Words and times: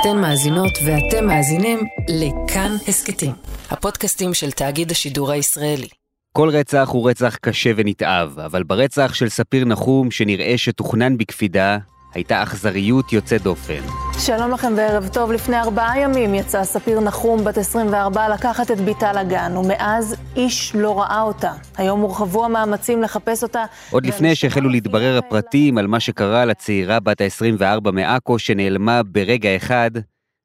אתן 0.00 0.20
מאזינות 0.20 0.78
ואתם 0.86 1.26
מאזינים 1.26 1.78
לכאן 2.08 2.76
הסכתים, 2.88 3.32
הפודקאסטים 3.70 4.34
של 4.34 4.50
תאגיד 4.50 4.90
השידור 4.90 5.30
הישראלי. 5.32 5.88
כל 6.32 6.48
רצח 6.48 6.88
הוא 6.92 7.10
רצח 7.10 7.36
קשה 7.36 7.70
ונתעב, 7.76 8.38
אבל 8.38 8.62
ברצח 8.62 9.14
של 9.14 9.28
ספיר 9.28 9.64
נחום, 9.64 10.10
שנראה 10.10 10.58
שתוכנן 10.58 11.16
בקפידה, 11.18 11.78
הייתה 12.14 12.42
אכזריות 12.42 13.12
יוצאת 13.12 13.42
דופן. 13.42 13.80
שלום 14.18 14.50
לכם 14.50 14.72
וערב 14.76 15.08
טוב. 15.08 15.32
לפני 15.32 15.60
ארבעה 15.60 16.00
ימים 16.00 16.34
יצאה 16.34 16.64
ספיר 16.64 17.00
נחום, 17.00 17.44
בת 17.44 17.58
24, 17.58 18.28
לקחת 18.28 18.70
את 18.70 18.80
ביתה 18.80 19.12
לגן, 19.12 19.56
ומאז 19.56 20.16
איש 20.36 20.72
לא 20.74 21.00
ראה 21.00 21.22
אותה. 21.22 21.52
היום 21.76 22.00
הורחבו 22.00 22.44
המאמצים 22.44 23.02
לחפש 23.02 23.42
אותה. 23.42 23.64
עוד 23.90 24.06
לפני 24.06 24.34
שהחלו 24.34 24.68
להתברר 24.68 25.18
הפרטים 25.18 25.78
על 25.78 25.86
מה 25.86 26.00
שקרה 26.00 26.44
לצעירה 26.44 27.00
בת 27.00 27.20
ה-24 27.20 27.90
מעכו 27.90 28.38
שנעלמה 28.38 29.02
ברגע 29.02 29.56
אחד, 29.56 29.90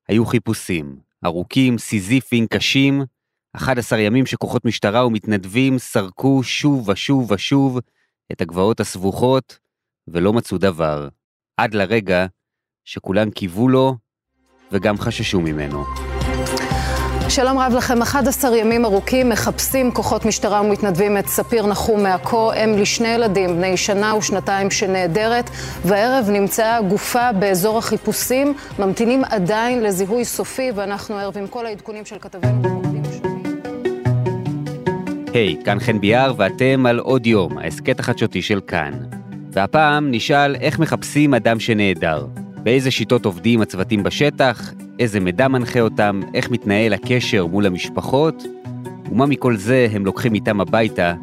היו 0.07 0.25
חיפושים. 0.25 0.95
ארוכים, 1.25 1.77
סיזיפיים, 1.77 2.47
קשים. 2.47 3.05
11 3.55 3.99
ימים 3.99 4.25
שכוחות 4.25 4.65
משטרה 4.65 5.05
ומתנדבים 5.05 5.79
סרקו 5.79 6.43
שוב 6.43 6.89
ושוב 6.89 7.31
ושוב 7.31 7.79
את 8.31 8.41
הגבעות 8.41 8.79
הסבוכות, 8.79 9.59
ולא 10.07 10.33
מצאו 10.33 10.57
דבר. 10.57 11.07
עד 11.61 11.73
לרגע 11.73 12.25
שכולם 12.85 13.29
קיוו 13.29 13.69
לו 13.69 13.95
וגם 14.71 14.97
חששו 14.97 15.41
ממנו. 15.41 15.83
שלום 17.29 17.59
רב 17.59 17.73
לכם, 17.77 18.01
11 18.01 18.57
ימים 18.57 18.85
ארוכים 18.85 19.29
מחפשים 19.29 19.91
כוחות 19.91 20.25
משטרה 20.25 20.61
ומתנדבים 20.61 21.17
את 21.17 21.27
ספיר 21.27 21.67
נחום 21.67 22.03
מעכו, 22.03 22.53
אם 22.53 22.77
לשני 22.77 23.07
ילדים, 23.07 23.49
בני 23.49 23.77
שנה 23.77 24.15
ושנתיים 24.15 24.71
שנעדרת, 24.71 25.49
והערב 25.85 26.29
נמצאה 26.29 26.81
גופה 26.81 27.31
באזור 27.31 27.77
החיפושים, 27.77 28.53
ממתינים 28.79 29.23
עדיין 29.23 29.83
לזיהוי 29.83 30.25
סופי, 30.25 30.71
ואנחנו 30.75 31.15
ערב 31.15 31.37
עם 31.37 31.47
כל 31.47 31.65
העדכונים 31.65 32.05
של 32.05 32.19
כתבינו. 32.19 32.81
היי, 35.33 35.57
hey, 35.61 35.65
כאן 35.65 35.79
חן 35.79 35.99
ביאר 35.99 36.33
ואתם 36.37 36.85
על 36.85 36.99
עוד 36.99 37.25
יום, 37.27 37.57
ההסכת 37.57 37.99
החדשותי 37.99 38.41
של 38.41 38.61
כאן. 38.67 39.10
והפעם 39.53 40.11
נשאל 40.11 40.55
איך 40.55 40.79
מחפשים 40.79 41.33
אדם 41.33 41.59
שנעדר. 41.59 42.25
באיזה 42.63 42.91
שיטות 42.91 43.25
עובדים 43.25 43.61
הצוותים 43.61 44.03
בשטח, 44.03 44.73
איזה 44.99 45.19
מידע 45.19 45.47
מנחה 45.47 45.79
אותם, 45.79 46.21
איך 46.33 46.51
מתנהל 46.51 46.93
הקשר 46.93 47.45
מול 47.45 47.65
המשפחות, 47.65 48.43
ומה 49.11 49.25
מכל 49.25 49.55
זה 49.55 49.87
הם 49.91 50.05
לוקחים 50.05 50.33
איתם 50.33 50.61
הביתה 50.61 51.13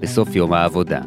בסוף 0.00 0.36
יום 0.36 0.52
העבודה. 0.52 1.00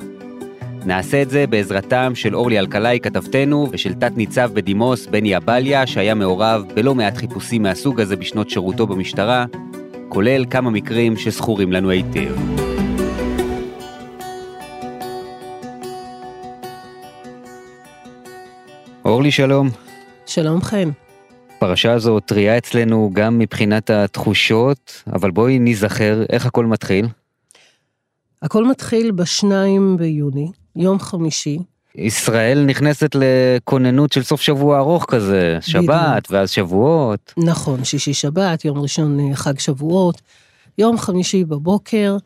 נעשה 0.86 1.22
את 1.22 1.30
זה 1.30 1.48
בעזרתם 1.48 2.12
של 2.16 2.36
אורלי 2.36 2.60
אלקלעי 2.60 3.00
כתבתנו 3.00 3.68
ושל 3.72 3.94
תת-ניצב 3.94 4.52
בדימוס 4.54 5.08
בני 5.08 5.38
אבליה 5.38 5.88
שהיה 5.88 6.16
מעורב 6.16 6.64
בלא 6.76 6.96
מעט 6.96 7.18
חיפושים 7.18 7.64
מהסוג 7.64 8.02
הזה 8.02 8.16
בשנות 8.16 8.50
שירותו 8.50 8.88
במשטרה, 8.88 9.46
כולל 10.10 10.46
כמה 10.50 10.70
מקרים 10.70 11.18
שזכורים 11.18 11.72
לנו 11.72 11.90
היטב. 11.90 12.71
אורלי 19.12 19.32
שלום. 19.32 19.70
שלום 20.26 20.62
חן. 20.62 20.90
הפרשה 21.58 21.94
הזו 21.94 22.20
טריה 22.20 22.58
אצלנו 22.58 23.10
גם 23.14 23.40
מבחינת 23.40 23.90
התחושות, 23.90 25.04
אבל 25.14 25.32
בואי 25.32 25.60
ניזכר 25.60 26.24
איך 26.30 26.46
הכל 26.46 26.66
מתחיל. 26.66 27.08
הכל 28.42 28.66
מתחיל 28.66 29.12
בשניים 29.12 29.98
ביוני, 29.98 30.52
יום 30.76 31.00
חמישי. 31.00 31.60
ישראל 31.96 32.66
נכנסת 32.66 33.16
לכוננות 33.16 34.12
של 34.12 34.24
סוף 34.24 34.42
שבוע 34.42 34.80
ארוך 34.80 35.06
כזה, 35.08 35.58
שבת 35.62 36.32
ואז 36.32 36.50
שבועות. 36.50 37.34
נכון, 37.38 37.84
שישי 37.84 38.14
שבת, 38.14 38.66
יום 38.66 38.80
ראשון 38.80 39.20
אה, 39.20 39.36
חג 39.36 39.60
שבועות. 39.60 40.22
יום 40.78 40.98
חמישי 40.98 41.44
בבוקר, 41.44 42.18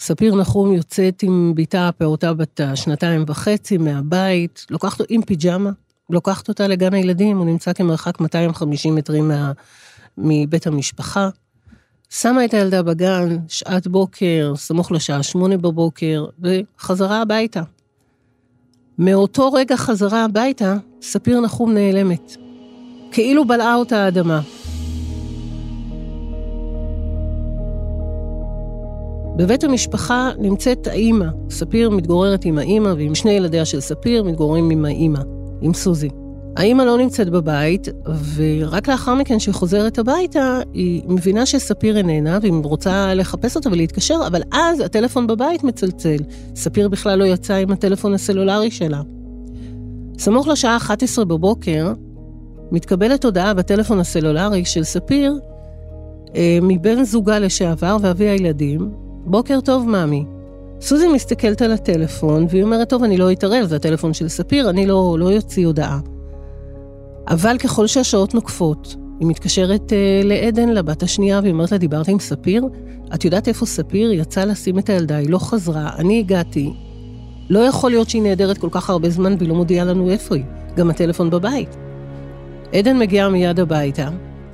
ספיר 0.00 0.34
נחום 0.34 0.72
יוצאת 0.72 1.22
עם 1.22 1.52
בתה 1.56 1.88
הפעוטה 1.88 2.34
בת 2.34 2.60
השנתיים 2.60 3.24
וחצי 3.26 3.78
מהבית, 3.78 4.66
לוקחת 4.70 5.00
עם 5.08 5.22
פיג'מה, 5.22 5.70
לוקחת 6.10 6.48
אותה 6.48 6.68
לגן 6.68 6.94
הילדים, 6.94 7.38
הוא 7.38 7.46
נמצא 7.46 7.72
כמרחק 7.72 8.20
250 8.20 8.94
מטרים 8.94 9.28
מה, 9.28 9.52
מבית 10.18 10.66
המשפחה. 10.66 11.28
שמה 12.10 12.44
את 12.44 12.54
הילדה 12.54 12.82
בגן, 12.82 13.36
שעת 13.48 13.86
בוקר, 13.86 14.52
סמוך 14.56 14.92
לשעה 14.92 15.22
שמונה 15.22 15.56
בבוקר, 15.56 16.24
וחזרה 16.42 17.22
הביתה. 17.22 17.62
מאותו 18.98 19.52
רגע 19.52 19.76
חזרה 19.76 20.24
הביתה, 20.24 20.76
ספיר 21.02 21.40
נחום 21.40 21.74
נעלמת. 21.74 22.36
כאילו 23.12 23.44
בלעה 23.44 23.74
אותה 23.74 24.04
האדמה. 24.04 24.40
בבית 29.36 29.64
המשפחה 29.64 30.30
נמצאת 30.38 30.86
האימא. 30.86 31.26
ספיר 31.50 31.90
מתגוררת 31.90 32.44
עם 32.44 32.58
האימא 32.58 32.88
ועם 32.88 33.14
שני 33.14 33.30
ילדיה 33.30 33.64
של 33.64 33.80
ספיר 33.80 34.24
מתגוררים 34.24 34.70
עם 34.70 34.84
האימא. 34.84 35.41
עם 35.62 35.74
סוזי. 35.74 36.08
האימא 36.56 36.82
לא 36.82 36.98
נמצאת 36.98 37.28
בבית, 37.28 37.88
ורק 38.34 38.88
לאחר 38.88 39.14
מכן 39.14 39.38
שהיא 39.38 39.54
חוזרת 39.54 39.98
הביתה, 39.98 40.60
היא 40.72 41.02
מבינה 41.08 41.46
שספיר 41.46 41.96
איננה, 41.96 42.38
והיא 42.42 42.52
רוצה 42.62 43.14
לחפש 43.14 43.56
אותה 43.56 43.68
ולהתקשר, 43.68 44.20
אבל 44.26 44.42
אז 44.52 44.80
הטלפון 44.80 45.26
בבית 45.26 45.64
מצלצל. 45.64 46.16
ספיר 46.56 46.88
בכלל 46.88 47.18
לא 47.18 47.24
יצא 47.24 47.54
עם 47.54 47.72
הטלפון 47.72 48.14
הסלולרי 48.14 48.70
שלה. 48.70 49.00
סמוך 50.18 50.48
לשעה 50.48 50.76
11 50.76 51.24
בבוקר, 51.24 51.92
מתקבלת 52.70 53.24
הודעה 53.24 53.54
בטלפון 53.54 54.00
הסלולרי 54.00 54.64
של 54.64 54.84
ספיר, 54.84 55.38
אה, 56.36 56.58
מבן 56.62 57.04
זוגה 57.04 57.38
לשעבר 57.38 57.96
ואבי 58.00 58.28
הילדים, 58.28 58.90
בוקר 59.24 59.60
טוב, 59.60 59.88
ממי. 59.88 60.24
סוזי 60.82 61.08
מסתכלת 61.08 61.62
על 61.62 61.72
הטלפון, 61.72 62.46
והיא 62.50 62.62
אומרת, 62.62 62.88
טוב, 62.88 63.02
אני 63.02 63.16
לא 63.16 63.32
אתערב, 63.32 63.66
זה 63.66 63.76
הטלפון 63.76 64.14
של 64.14 64.28
ספיר, 64.28 64.70
אני 64.70 64.86
לא, 64.86 65.16
לא 65.18 65.32
יוציא 65.32 65.66
הודעה. 65.66 66.00
אבל 67.28 67.58
ככל 67.58 67.86
שהשעות 67.86 68.34
נוקפות, 68.34 68.96
היא 69.20 69.28
מתקשרת 69.28 69.92
uh, 69.92 70.26
לעדן, 70.26 70.68
לבת 70.68 71.02
השנייה, 71.02 71.40
והיא 71.42 71.52
אומרת 71.52 71.72
לה, 71.72 71.78
דיברת 71.78 72.08
עם 72.08 72.18
ספיר? 72.18 72.64
את 73.14 73.24
יודעת 73.24 73.48
איפה 73.48 73.66
ספיר? 73.66 74.10
היא 74.10 74.20
יצאה 74.20 74.44
לשים 74.44 74.78
את 74.78 74.88
הילדה, 74.88 75.16
היא 75.16 75.30
לא 75.30 75.38
חזרה, 75.38 75.90
אני 75.98 76.18
הגעתי. 76.18 76.72
לא 77.50 77.58
יכול 77.58 77.90
להיות 77.90 78.10
שהיא 78.10 78.22
נעדרת 78.22 78.58
כל 78.58 78.68
כך 78.70 78.90
הרבה 78.90 79.10
זמן 79.10 79.34
והיא 79.38 79.48
לא 79.48 79.54
מודיעה 79.54 79.84
לנו 79.84 80.10
איפה 80.10 80.34
היא. 80.34 80.44
גם 80.76 80.90
הטלפון 80.90 81.30
בבית. 81.30 81.76
עדן 82.72 82.98
מגיעה 82.98 83.28
מיד 83.28 83.60
הביתה, 83.60 84.08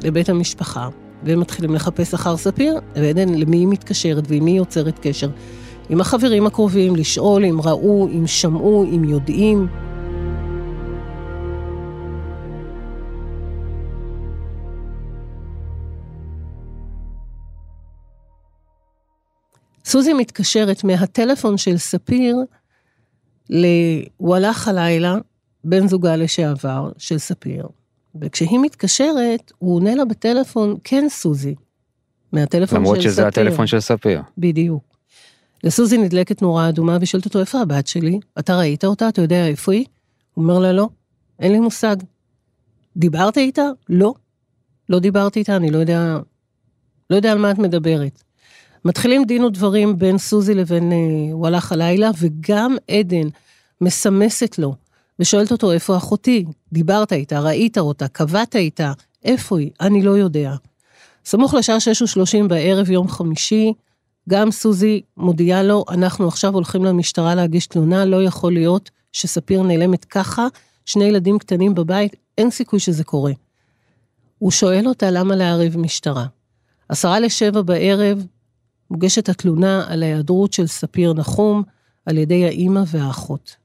לבית 0.05 0.29
המשפחה, 0.29 0.89
והם 1.25 1.41
מתחילים 1.41 1.75
לחפש 1.75 2.15
אחר 2.15 2.37
ספיר, 2.37 2.79
ועדן 2.97 3.35
למי 3.35 3.57
היא 3.57 3.67
מתקשרת 3.67 4.25
ועם 4.29 4.45
מי 4.45 4.51
היא 4.51 4.59
יוצרת 4.59 4.99
קשר. 5.03 5.29
עם 5.91 6.01
החברים 6.01 6.47
הקרובים, 6.47 6.97
לשאול 6.97 7.45
אם 7.45 7.61
ראו, 7.61 8.09
אם 8.09 8.27
שמעו, 8.27 8.85
אם 8.85 9.05
יודעים. 9.05 9.69
סוזי 19.85 20.13
מתקשרת 20.13 20.85
מהטלפון 20.85 21.59
של 21.59 21.77
ספיר 21.77 22.37
ל... 23.51 23.67
הוא 24.17 24.37
הלך 24.37 24.69
הלילה, 24.69 25.17
בן 25.65 25.89
זוגה 25.89 26.17
לשעבר 26.17 26.91
של 26.99 27.19
ספיר, 27.19 27.69
וכשהיא 28.21 28.59
מתקשרת, 28.59 29.53
הוא 29.59 29.75
עונה 29.77 29.95
לה 29.95 30.05
בטלפון, 30.05 30.77
כן 30.85 31.07
סוזי, 31.09 31.55
מהטלפון 32.33 32.67
של 32.67 32.67
ספיר. 32.67 32.79
למרות 32.79 33.03
שזה 33.03 33.27
הטלפון 33.27 33.67
של 33.67 33.81
ספיר. 33.81 34.23
בדיוק. 34.39 34.88
לסוזי 35.65 35.99
נדלקת 35.99 36.43
נורה 36.43 36.69
אדומה 36.69 36.97
והיא 36.97 37.07
שואלת 37.07 37.25
אותו, 37.25 37.41
איפה 37.41 37.61
הבת 37.61 37.87
שלי? 37.87 38.21
אתה 38.39 38.59
ראית 38.59 38.85
אותה? 38.85 39.09
אתה 39.09 39.23
יודע 39.23 39.47
איפה 39.47 39.73
היא? 39.73 39.85
הוא 40.35 40.43
אומר 40.43 40.59
לה, 40.59 40.73
לא, 40.73 40.89
אין 41.39 41.53
לי 41.53 41.61
מושג. 41.61 41.97
דיברת 42.97 43.39
איתה? 43.39 43.63
לא. 43.89 44.15
לא 44.89 44.99
דיברתי 44.99 45.39
איתה, 45.39 45.57
אני 45.57 45.71
לא 45.71 45.79
יודע, 45.79 46.19
לא 47.11 47.17
יודע 47.17 47.33
על 47.33 47.39
מה 47.39 47.51
את 47.51 47.59
מדברת. 47.59 48.23
מתחילים 48.85 49.25
דין 49.25 49.45
ודברים 49.45 49.99
בין 49.99 50.19
סוזי 50.19 50.55
לבין 50.55 50.93
אה, 50.93 51.37
וואלאך 51.37 51.73
הלילה, 51.73 52.11
וגם 52.19 52.77
עדן 52.91 53.29
מסמסת 53.81 54.59
לו 54.59 54.75
ושואלת 55.19 55.53
אותו, 55.53 55.73
איפה 55.73 55.97
אחותי? 55.97 56.45
דיברת 56.73 57.13
איתה, 57.13 57.41
ראית 57.41 57.79
אותה, 57.79 58.09
קבעת 58.09 58.57
איתה, 58.57 58.93
איפה 59.25 59.59
היא? 59.59 59.71
אני 59.81 60.03
לא 60.03 60.11
יודע. 60.11 60.55
סמוך 61.25 61.55
לשעה 61.55 61.77
6:30 61.77 62.49
בערב 62.49 62.91
יום 62.91 63.09
חמישי, 63.09 63.73
גם 64.29 64.51
סוזי 64.51 65.03
מודיעה 65.17 65.63
לו, 65.63 65.85
אנחנו 65.89 66.29
עכשיו 66.29 66.55
הולכים 66.55 66.85
למשטרה 66.85 67.35
להגיש 67.35 67.67
תלונה, 67.67 68.05
לא 68.05 68.23
יכול 68.23 68.53
להיות 68.53 68.91
שספיר 69.13 69.63
נעלמת 69.63 70.05
ככה, 70.05 70.47
שני 70.85 71.05
ילדים 71.05 71.39
קטנים 71.39 71.75
בבית, 71.75 72.17
אין 72.39 72.51
סיכוי 72.51 72.81
שזה 72.81 73.05
קורה. 73.05 73.33
הוא 74.39 74.51
שואל 74.51 74.89
אותה 74.89 75.11
למה 75.11 75.37
לערב 75.37 75.77
משטרה. 75.77 76.27
עשרה 76.89 77.21
לשבע 77.21 77.63
בערב 77.63 78.27
מוגשת 78.91 79.29
התלונה 79.29 79.85
על 79.89 80.03
ההיעדרות 80.03 80.53
של 80.53 80.67
ספיר 80.67 81.13
נחום 81.13 81.63
על 82.07 82.19
ידי 82.19 82.45
האימא 82.45 82.83
והאחות. 82.87 83.57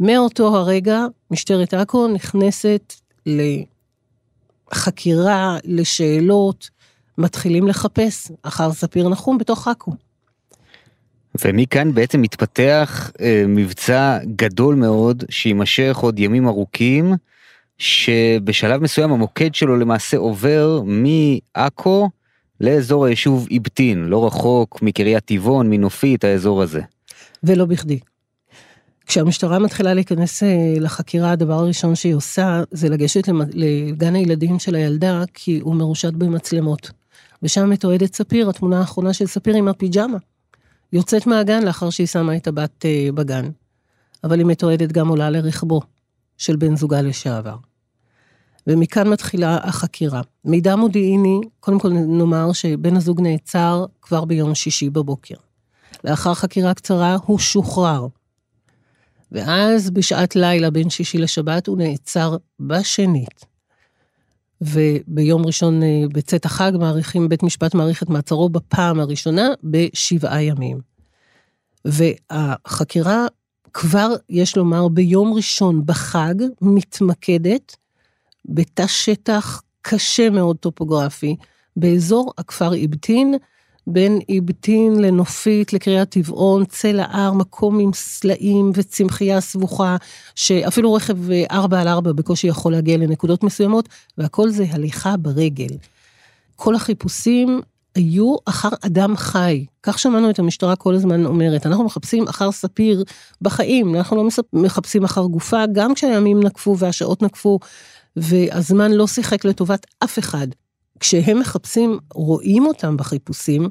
מאותו 0.00 0.56
הרגע, 0.56 1.06
משטרת 1.30 1.74
עכו 1.74 2.08
נכנסת 2.08 2.94
לחקירה, 4.72 5.58
לשאלות, 5.64 6.70
מתחילים 7.18 7.68
לחפש 7.68 8.30
אחר 8.42 8.72
ספיר 8.72 9.08
נחום 9.08 9.38
בתוך 9.38 9.68
עכו. 9.68 9.92
ומכאן 11.44 11.94
בעצם 11.94 12.22
מתפתח 12.22 13.10
אה, 13.20 13.44
מבצע 13.48 14.18
גדול 14.36 14.74
מאוד 14.74 15.24
שיימשך 15.30 15.96
עוד 16.00 16.18
ימים 16.18 16.48
ארוכים, 16.48 17.14
שבשלב 17.78 18.82
מסוים 18.82 19.12
המוקד 19.12 19.54
שלו 19.54 19.76
למעשה 19.76 20.16
עובר 20.16 20.82
מעכו 20.84 22.10
לאזור 22.60 23.04
היישוב 23.04 23.46
איבטין, 23.50 24.04
לא 24.04 24.26
רחוק 24.26 24.82
מקריית 24.82 25.24
טבעון, 25.24 25.70
מנופית, 25.70 26.24
האזור 26.24 26.62
הזה. 26.62 26.80
ולא 27.42 27.64
בכדי. 27.64 27.98
כשהמשטרה 29.06 29.58
מתחילה 29.58 29.94
להיכנס 29.94 30.42
אה, 30.42 30.74
לחקירה, 30.80 31.30
הדבר 31.30 31.54
הראשון 31.54 31.94
שהיא 31.94 32.14
עושה 32.14 32.62
זה 32.70 32.88
לגשת 32.88 33.28
לגן 33.52 34.14
הילדים 34.14 34.58
של 34.58 34.74
הילדה, 34.74 35.24
כי 35.34 35.60
הוא 35.62 35.74
מרושת 35.74 36.12
במצלמות. 36.12 36.97
ושם 37.42 37.70
מתועדת 37.70 38.14
ספיר, 38.14 38.50
התמונה 38.50 38.78
האחרונה 38.80 39.12
של 39.12 39.26
ספיר 39.26 39.56
עם 39.56 39.68
הפיג'מה. 39.68 40.18
יוצאת 40.92 41.26
מהגן 41.26 41.62
לאחר 41.62 41.90
שהיא 41.90 42.06
שמה 42.06 42.36
את 42.36 42.46
הבת 42.46 42.86
אה, 42.86 43.08
בגן. 43.14 43.50
אבל 44.24 44.38
היא 44.38 44.46
מתועדת 44.46 44.92
גם 44.92 45.08
עולה 45.08 45.30
לרכבו 45.30 45.80
של 46.36 46.56
בן 46.56 46.76
זוגה 46.76 47.02
לשעבר. 47.02 47.56
ומכאן 48.66 49.08
מתחילה 49.08 49.58
החקירה. 49.62 50.20
מידע 50.44 50.76
מודיעיני, 50.76 51.40
קודם 51.60 51.78
כל 51.78 51.88
נאמר 51.92 52.52
שבן 52.52 52.96
הזוג 52.96 53.20
נעצר 53.20 53.84
כבר 54.02 54.24
ביום 54.24 54.54
שישי 54.54 54.90
בבוקר. 54.90 55.34
לאחר 56.04 56.34
חקירה 56.34 56.74
קצרה 56.74 57.16
הוא 57.26 57.38
שוחרר. 57.38 58.06
ואז 59.32 59.90
בשעת 59.90 60.36
לילה 60.36 60.70
בין 60.70 60.90
שישי 60.90 61.18
לשבת 61.18 61.66
הוא 61.66 61.78
נעצר 61.78 62.36
בשנית. 62.60 63.44
וביום 64.60 65.46
ראשון 65.46 65.82
אה, 65.82 66.02
בצאת 66.12 66.44
החג 66.44 66.72
מעריכים, 66.78 67.28
בית 67.28 67.42
משפט 67.42 67.74
מעריך 67.74 68.02
את 68.02 68.08
מעצרו 68.08 68.48
בפעם 68.48 69.00
הראשונה 69.00 69.48
בשבעה 69.64 70.42
ימים. 70.42 70.80
והחקירה 71.84 73.26
כבר, 73.72 74.14
יש 74.30 74.56
לומר, 74.56 74.88
ביום 74.88 75.32
ראשון 75.34 75.86
בחג 75.86 76.34
מתמקדת 76.60 77.76
בתא 78.44 78.86
שטח 78.86 79.62
קשה 79.82 80.30
מאוד 80.30 80.56
טופוגרפי, 80.56 81.36
באזור 81.76 82.32
הכפר 82.38 82.74
איבטין, 82.74 83.34
בין 83.92 84.18
איבטין 84.28 85.00
לנופית, 85.00 85.72
לקריית 85.72 86.08
טבעון, 86.08 86.64
צל 86.64 87.00
ההר, 87.00 87.32
מקום 87.32 87.78
עם 87.78 87.90
סלעים 87.94 88.72
וצמחייה 88.74 89.40
סבוכה, 89.40 89.96
שאפילו 90.34 90.94
רכב 90.94 91.16
4 91.50 91.80
על 91.80 91.88
4 91.88 92.12
בקושי 92.12 92.46
יכול 92.46 92.72
להגיע 92.72 92.96
לנקודות 92.96 93.42
מסוימות, 93.42 93.88
והכל 94.18 94.50
זה 94.50 94.64
הליכה 94.70 95.16
ברגל. 95.16 95.76
כל 96.56 96.74
החיפושים 96.74 97.60
היו 97.94 98.36
אחר 98.44 98.68
אדם 98.80 99.16
חי. 99.16 99.64
כך 99.82 99.98
שמענו 99.98 100.30
את 100.30 100.38
המשטרה 100.38 100.76
כל 100.76 100.94
הזמן 100.94 101.26
אומרת, 101.26 101.66
אנחנו 101.66 101.84
מחפשים 101.84 102.28
אחר 102.28 102.52
ספיר 102.52 103.04
בחיים, 103.42 103.94
אנחנו 103.94 104.16
לא 104.16 104.28
מחפשים 104.52 105.04
אחר 105.04 105.22
גופה, 105.22 105.64
גם 105.72 105.94
כשהימים 105.94 106.42
נקפו 106.42 106.78
והשעות 106.78 107.22
נקפו, 107.22 107.58
והזמן 108.16 108.92
לא 108.92 109.06
שיחק 109.06 109.44
לטובת 109.44 109.86
אף 110.04 110.18
אחד. 110.18 110.46
כשהם 111.00 111.38
מחפשים, 111.38 111.98
רואים 112.14 112.66
אותם 112.66 112.96
בחיפושים, 112.96 113.68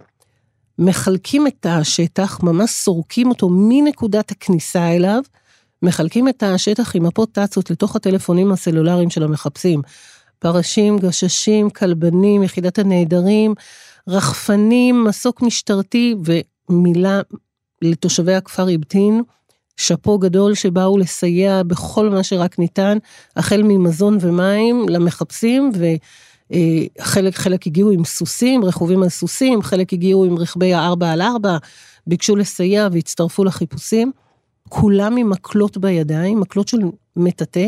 מחלקים 0.79 1.47
את 1.47 1.65
השטח, 1.65 2.43
ממש 2.43 2.69
סורקים 2.69 3.29
אותו 3.29 3.49
מנקודת 3.51 4.31
הכניסה 4.31 4.87
אליו, 4.95 5.21
מחלקים 5.81 6.27
את 6.27 6.43
השטח 6.43 6.95
עם 6.95 7.03
מפות 7.03 7.31
טאצות 7.31 7.71
לתוך 7.71 7.95
הטלפונים 7.95 8.51
הסלולריים 8.51 9.09
של 9.09 9.23
המחפשים. 9.23 9.81
פרשים, 10.39 10.97
גששים, 10.97 11.69
כלבנים, 11.69 12.43
יחידת 12.43 12.79
הנעדרים, 12.79 13.53
רחפנים, 14.07 15.03
מסוק 15.03 15.41
משטרתי 15.41 16.15
ומילה 16.69 17.21
לתושבי 17.81 18.33
הכפר 18.33 18.67
איבטין, 18.67 19.21
שאפו 19.77 20.17
גדול 20.17 20.53
שבאו 20.55 20.97
לסייע 20.97 21.63
בכל 21.63 22.09
מה 22.09 22.23
שרק 22.23 22.59
ניתן, 22.59 22.97
החל 23.35 23.61
ממזון 23.63 24.17
ומים 24.21 24.89
למחפשים, 24.89 25.71
וחלק 25.73 25.99
חלק 27.31 27.67
הגיעו 27.67 27.91
עם 27.91 28.05
סוסים, 28.05 28.65
רכובים 28.65 29.03
על 29.03 29.09
סוסים, 29.09 29.61
חלק 29.61 29.93
הגיעו 29.93 30.25
עם 30.25 30.37
רכבי 30.37 30.73
הארבע 30.73 31.11
על 31.11 31.21
ארבע, 31.21 31.57
ביקשו 32.07 32.35
לסייע 32.35 32.87
והצטרפו 32.91 33.43
לחיפושים. 33.43 34.11
כולם 34.69 35.17
עם 35.17 35.29
מקלות 35.29 35.77
בידיים, 35.77 36.39
מקלות 36.39 36.67
של 36.67 36.77
מטאטא, 37.15 37.67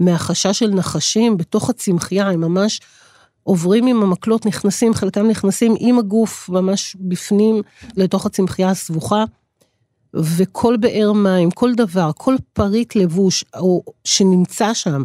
מהחשש 0.00 0.58
של 0.58 0.70
נחשים 0.70 1.36
בתוך 1.36 1.70
הצמחייה, 1.70 2.30
הם 2.30 2.40
ממש 2.40 2.80
עוברים 3.42 3.86
עם 3.86 4.02
המקלות, 4.02 4.46
נכנסים, 4.46 4.94
חלקם 4.94 5.26
נכנסים 5.28 5.74
עם 5.78 5.98
הגוף 5.98 6.48
ממש 6.48 6.96
בפנים 7.00 7.62
לתוך 7.96 8.26
הצמחייה 8.26 8.70
הסבוכה. 8.70 9.24
וכל 10.14 10.76
באר 10.76 11.12
מים, 11.12 11.50
כל 11.50 11.74
דבר, 11.74 12.10
כל 12.16 12.36
פריט 12.52 12.96
לבוש 12.96 13.44
או 13.56 13.82
שנמצא 14.04 14.74
שם, 14.74 15.02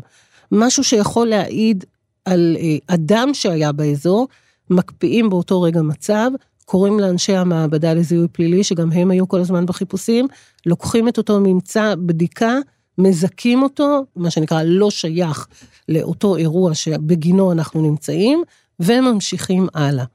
משהו 0.52 0.84
שיכול 0.84 1.28
להעיד 1.28 1.86
על 2.26 2.58
אה, 2.60 2.78
אדם 2.88 3.30
שהיה 3.34 3.72
באזור, 3.72 4.28
מקפיאים 4.70 5.30
באותו 5.30 5.62
רגע 5.62 5.82
מצב, 5.82 6.32
קוראים 6.66 7.00
לאנשי 7.00 7.36
המעבדה 7.36 7.94
לזיהוי 7.94 8.28
פלילי, 8.28 8.64
שגם 8.64 8.92
הם 8.92 9.12
היו 9.12 9.28
כל 9.28 9.40
הזמן 9.40 9.66
בחיפושים, 9.66 10.28
לוקחים 10.66 11.08
את 11.08 11.18
אותו 11.18 11.40
ממצא, 11.40 11.96
בדיקה, 11.98 12.58
מזכים 12.98 13.64
אותו, 13.64 14.06
מה 14.16 14.30
שנקרא 14.32 14.64
לא 14.64 14.92
שייך 14.92 15.48
לאותו 15.90 16.36
אירוע 16.36 16.76
שבגינו 16.76 17.52
אנחנו 17.52 17.82
נמצאים, 17.82 18.44
וממשיכים 18.80 19.68
הלאה. 19.74 20.06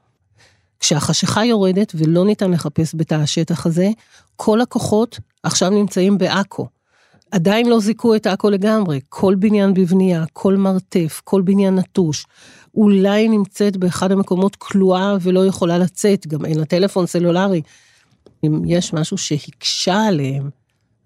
כשהחשיכה 0.79 1.45
יורדת 1.45 1.91
ולא 1.95 2.25
ניתן 2.25 2.51
לחפש 2.51 2.95
בתא 2.97 3.15
השטח 3.15 3.65
הזה, 3.65 3.89
כל 4.35 4.61
הכוחות 4.61 5.19
עכשיו 5.43 5.69
נמצאים 5.69 6.17
בעכו. 6.17 6.67
עדיין 7.31 7.69
לא 7.69 7.79
זיכו 7.79 8.15
את 8.15 8.27
עכו 8.27 8.49
לגמרי, 8.49 8.99
כל 9.09 9.35
בניין 9.35 9.73
בבנייה, 9.73 10.23
כל 10.33 10.55
מרתף, 10.55 11.21
כל 11.23 11.41
בניין 11.41 11.75
נטוש. 11.75 12.25
אולי 12.75 13.27
נמצאת 13.27 13.77
באחד 13.77 14.11
המקומות 14.11 14.55
כלואה 14.55 15.17
ולא 15.21 15.45
יכולה 15.45 15.77
לצאת, 15.77 16.27
גם 16.27 16.45
אין 16.45 16.59
לה 16.59 16.65
טלפון 16.65 17.05
סלולרי. 17.05 17.61
אם 18.43 18.61
יש 18.65 18.93
משהו 18.93 19.17
שהקשה 19.17 20.05
עליהם, 20.07 20.49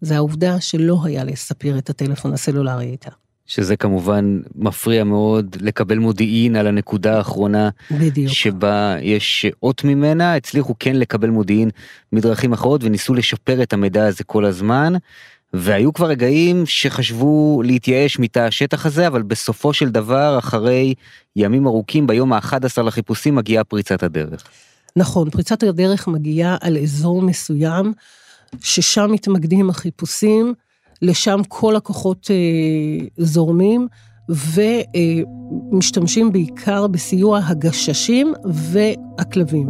זה 0.01 0.15
העובדה 0.15 0.59
שלא 0.59 0.99
היה 1.03 1.23
לספיר 1.23 1.77
את 1.77 1.89
הטלפון 1.89 2.33
הסלולרי 2.33 2.85
איתה. 2.85 3.09
שזה 3.45 3.75
כמובן 3.75 4.39
מפריע 4.55 5.03
מאוד 5.03 5.55
לקבל 5.61 5.97
מודיעין 5.97 6.55
על 6.55 6.67
הנקודה 6.67 7.17
האחרונה 7.17 7.69
בדיוק. 7.91 8.33
שבה 8.33 8.95
יש 9.01 9.45
אות 9.63 9.83
ממנה, 9.83 10.35
הצליחו 10.35 10.75
כן 10.79 10.95
לקבל 10.95 11.29
מודיעין 11.29 11.69
מדרכים 12.11 12.53
אחרות 12.53 12.83
וניסו 12.83 13.13
לשפר 13.13 13.63
את 13.63 13.73
המידע 13.73 14.05
הזה 14.05 14.23
כל 14.23 14.45
הזמן. 14.45 14.93
והיו 15.53 15.93
כבר 15.93 16.07
רגעים 16.07 16.65
שחשבו 16.65 17.61
להתייאש 17.65 18.19
מתא 18.19 18.39
השטח 18.39 18.85
הזה, 18.85 19.07
אבל 19.07 19.21
בסופו 19.21 19.73
של 19.73 19.89
דבר, 19.89 20.39
אחרי 20.39 20.93
ימים 21.35 21.67
ארוכים, 21.67 22.07
ביום 22.07 22.33
ה-11 22.33 22.81
לחיפושים, 22.81 23.35
מגיעה 23.35 23.63
פריצת 23.63 24.03
הדרך. 24.03 24.43
נכון, 24.95 25.29
פריצת 25.29 25.63
הדרך 25.63 26.07
מגיעה 26.07 26.57
על 26.61 26.77
אזור 26.77 27.21
מסוים, 27.21 27.93
ששם 28.61 29.11
מתמקדים 29.11 29.69
החיפושים, 29.69 30.53
לשם 31.01 31.39
כל 31.47 31.75
הכוחות 31.75 32.31
אה, 32.31 33.05
זורמים, 33.17 33.87
ומשתמשים 34.29 36.31
בעיקר 36.31 36.87
בסיוע 36.87 37.39
הגששים 37.45 38.33
והכלבים. 38.45 39.67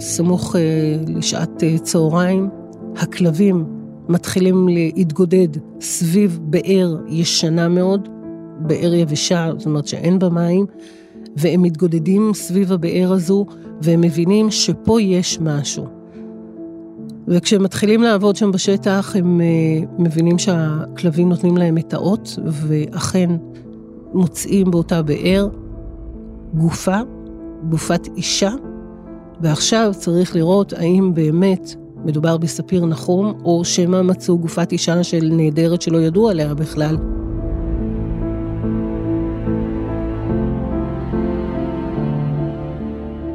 סמוך 0.00 0.56
אה, 0.56 0.60
לשעת 1.06 1.62
אה, 1.62 1.78
צהריים, 1.78 2.48
הכלבים 2.96 3.79
מתחילים 4.10 4.68
להתגודד 4.68 5.48
סביב 5.80 6.38
באר 6.42 6.96
ישנה 7.08 7.68
מאוד, 7.68 8.08
באר 8.60 8.94
יבשה, 8.94 9.50
זאת 9.56 9.66
אומרת 9.66 9.86
שאין 9.86 10.18
בה 10.18 10.28
מים, 10.28 10.66
והם 11.36 11.62
מתגודדים 11.62 12.30
סביב 12.34 12.72
הבאר 12.72 13.12
הזו, 13.12 13.46
והם 13.82 14.00
מבינים 14.00 14.50
שפה 14.50 15.00
יש 15.00 15.40
משהו. 15.40 15.86
וכשהם 17.28 17.62
מתחילים 17.62 18.02
לעבוד 18.02 18.36
שם 18.36 18.52
בשטח, 18.52 19.16
הם 19.18 19.40
uh, 19.40 20.02
מבינים 20.02 20.38
שהכלבים 20.38 21.28
נותנים 21.28 21.56
להם 21.56 21.78
את 21.78 21.94
האות, 21.94 22.38
ואכן 22.44 23.30
מוצאים 24.12 24.70
באותה 24.70 25.02
באר 25.02 25.48
גופה, 26.54 26.98
גופת 27.68 28.08
אישה, 28.16 28.52
ועכשיו 29.40 29.92
צריך 29.98 30.36
לראות 30.36 30.72
האם 30.72 31.14
באמת 31.14 31.74
מדובר 32.04 32.36
בספיר 32.36 32.86
נחום, 32.86 33.40
או 33.44 33.64
שמא 33.64 34.02
מצאו 34.02 34.38
גופת 34.38 34.72
אישה 34.72 35.04
של 35.04 35.28
נעדרת 35.32 35.82
שלא 35.82 35.98
ידעו 35.98 36.28
עליה 36.28 36.54
בכלל. 36.54 36.96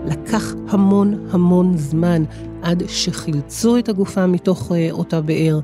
לקח 0.06 0.54
המון 0.68 1.28
המון 1.32 1.78
זמן 1.78 2.24
עד 2.62 2.84
שחילצו 2.88 3.78
את 3.78 3.90
הגופה 3.90 4.28
מתוך 4.28 4.72
uh, 4.72 4.76
אותה 4.92 5.22
באר, 5.22 5.60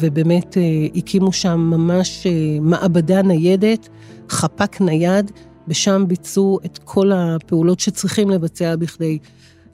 ובאמת 0.00 0.54
uh, 0.54 0.98
הקימו 0.98 1.32
שם 1.32 1.60
ממש 1.60 2.26
uh, 2.26 2.60
מעבדה 2.60 3.22
ניידת, 3.22 3.88
חפ"ק 4.30 4.80
נייד, 4.80 5.30
ושם 5.68 6.04
ביצעו 6.08 6.58
את 6.64 6.78
כל 6.84 7.12
הפעולות 7.12 7.80
שצריכים 7.80 8.30
לבצע 8.30 8.76
בכדי 8.76 9.18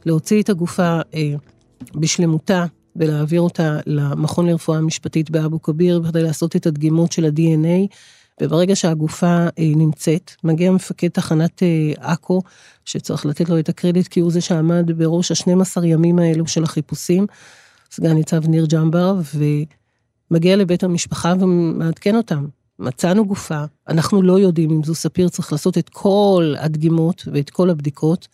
להוציא 0.06 0.42
את 0.42 0.48
הגופה 0.48 1.00
אה, 1.14 1.34
בשלמותה 1.94 2.64
ולהעביר 2.96 3.40
אותה 3.40 3.78
למכון 3.86 4.46
לרפואה 4.46 4.80
משפטית 4.80 5.30
באבו 5.30 5.62
כביר 5.62 6.00
בכדי 6.00 6.22
לעשות 6.22 6.56
את 6.56 6.66
הדגימות 6.66 7.12
של 7.12 7.24
ה-DNA. 7.24 7.94
וברגע 8.40 8.76
שהגופה 8.76 9.26
אה, 9.26 9.48
נמצאת, 9.58 10.30
מגיע 10.44 10.70
מפקד 10.70 11.08
תחנת 11.08 11.62
אה, 11.62 11.92
עכו, 12.12 12.42
שצריך 12.84 13.26
לתת 13.26 13.48
לו 13.48 13.58
את 13.58 13.68
הקרדיט 13.68 14.08
כי 14.08 14.20
הוא 14.20 14.30
זה 14.30 14.40
שעמד 14.40 14.90
בראש 14.98 15.30
ה-12 15.30 15.84
ימים 15.84 16.18
האלו 16.18 16.46
של 16.46 16.64
החיפושים, 16.64 17.26
סגן 17.90 18.12
ניצב 18.12 18.48
ניר 18.48 18.66
ג'מבר, 18.66 19.20
ומגיע 20.30 20.56
לבית 20.56 20.84
המשפחה 20.84 21.34
ומעדכן 21.40 22.16
אותם. 22.16 22.46
מצאנו 22.78 23.26
גופה, 23.26 23.64
אנחנו 23.88 24.22
לא 24.22 24.38
יודעים 24.38 24.70
אם 24.70 24.84
זו 24.84 24.94
ספיר, 24.94 25.28
צריך 25.28 25.52
לעשות 25.52 25.78
את 25.78 25.88
כל 25.88 26.54
הדגימות 26.58 27.28
ואת 27.32 27.50
כל 27.50 27.70
הבדיקות, 27.70 28.28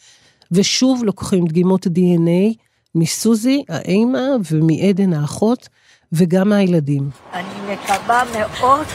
ושוב 0.52 1.05
לוקחים 1.05 1.47
דגימות 1.47 1.87
DNA 1.87 2.55
מסוזי, 2.95 3.64
האימא, 3.68 4.26
ומעדן 4.50 5.12
האחות, 5.12 5.68
וגם 6.12 6.49
מהילדים. 6.49 7.11
אני 7.33 7.75
מקווה 7.75 8.23
מאוד 8.33 8.87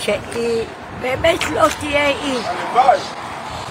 שהיא 0.00 0.64
באמת 1.02 1.40
לא 1.54 1.66
תהיה 1.80 2.08
היא. 2.08 2.38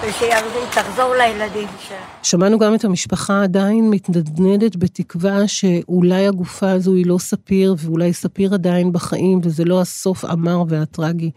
ושהיא 0.02 0.34
תחזור 0.70 1.14
לילדים 1.14 1.68
שלה. 1.88 1.96
שמענו 2.22 2.58
גם 2.58 2.74
את 2.74 2.84
המשפחה 2.84 3.42
עדיין 3.42 3.90
מתנדנדת 3.90 4.76
בתקווה 4.76 5.48
שאולי 5.48 6.26
הגופה 6.26 6.70
הזו 6.70 6.94
היא 6.94 7.06
לא 7.06 7.18
ספיר, 7.18 7.74
ואולי 7.78 8.12
ספיר 8.12 8.54
עדיין 8.54 8.92
בחיים, 8.92 9.40
וזה 9.42 9.64
לא 9.64 9.80
הסוף 9.80 10.24
המר 10.24 10.64
והטרגי 10.68 11.30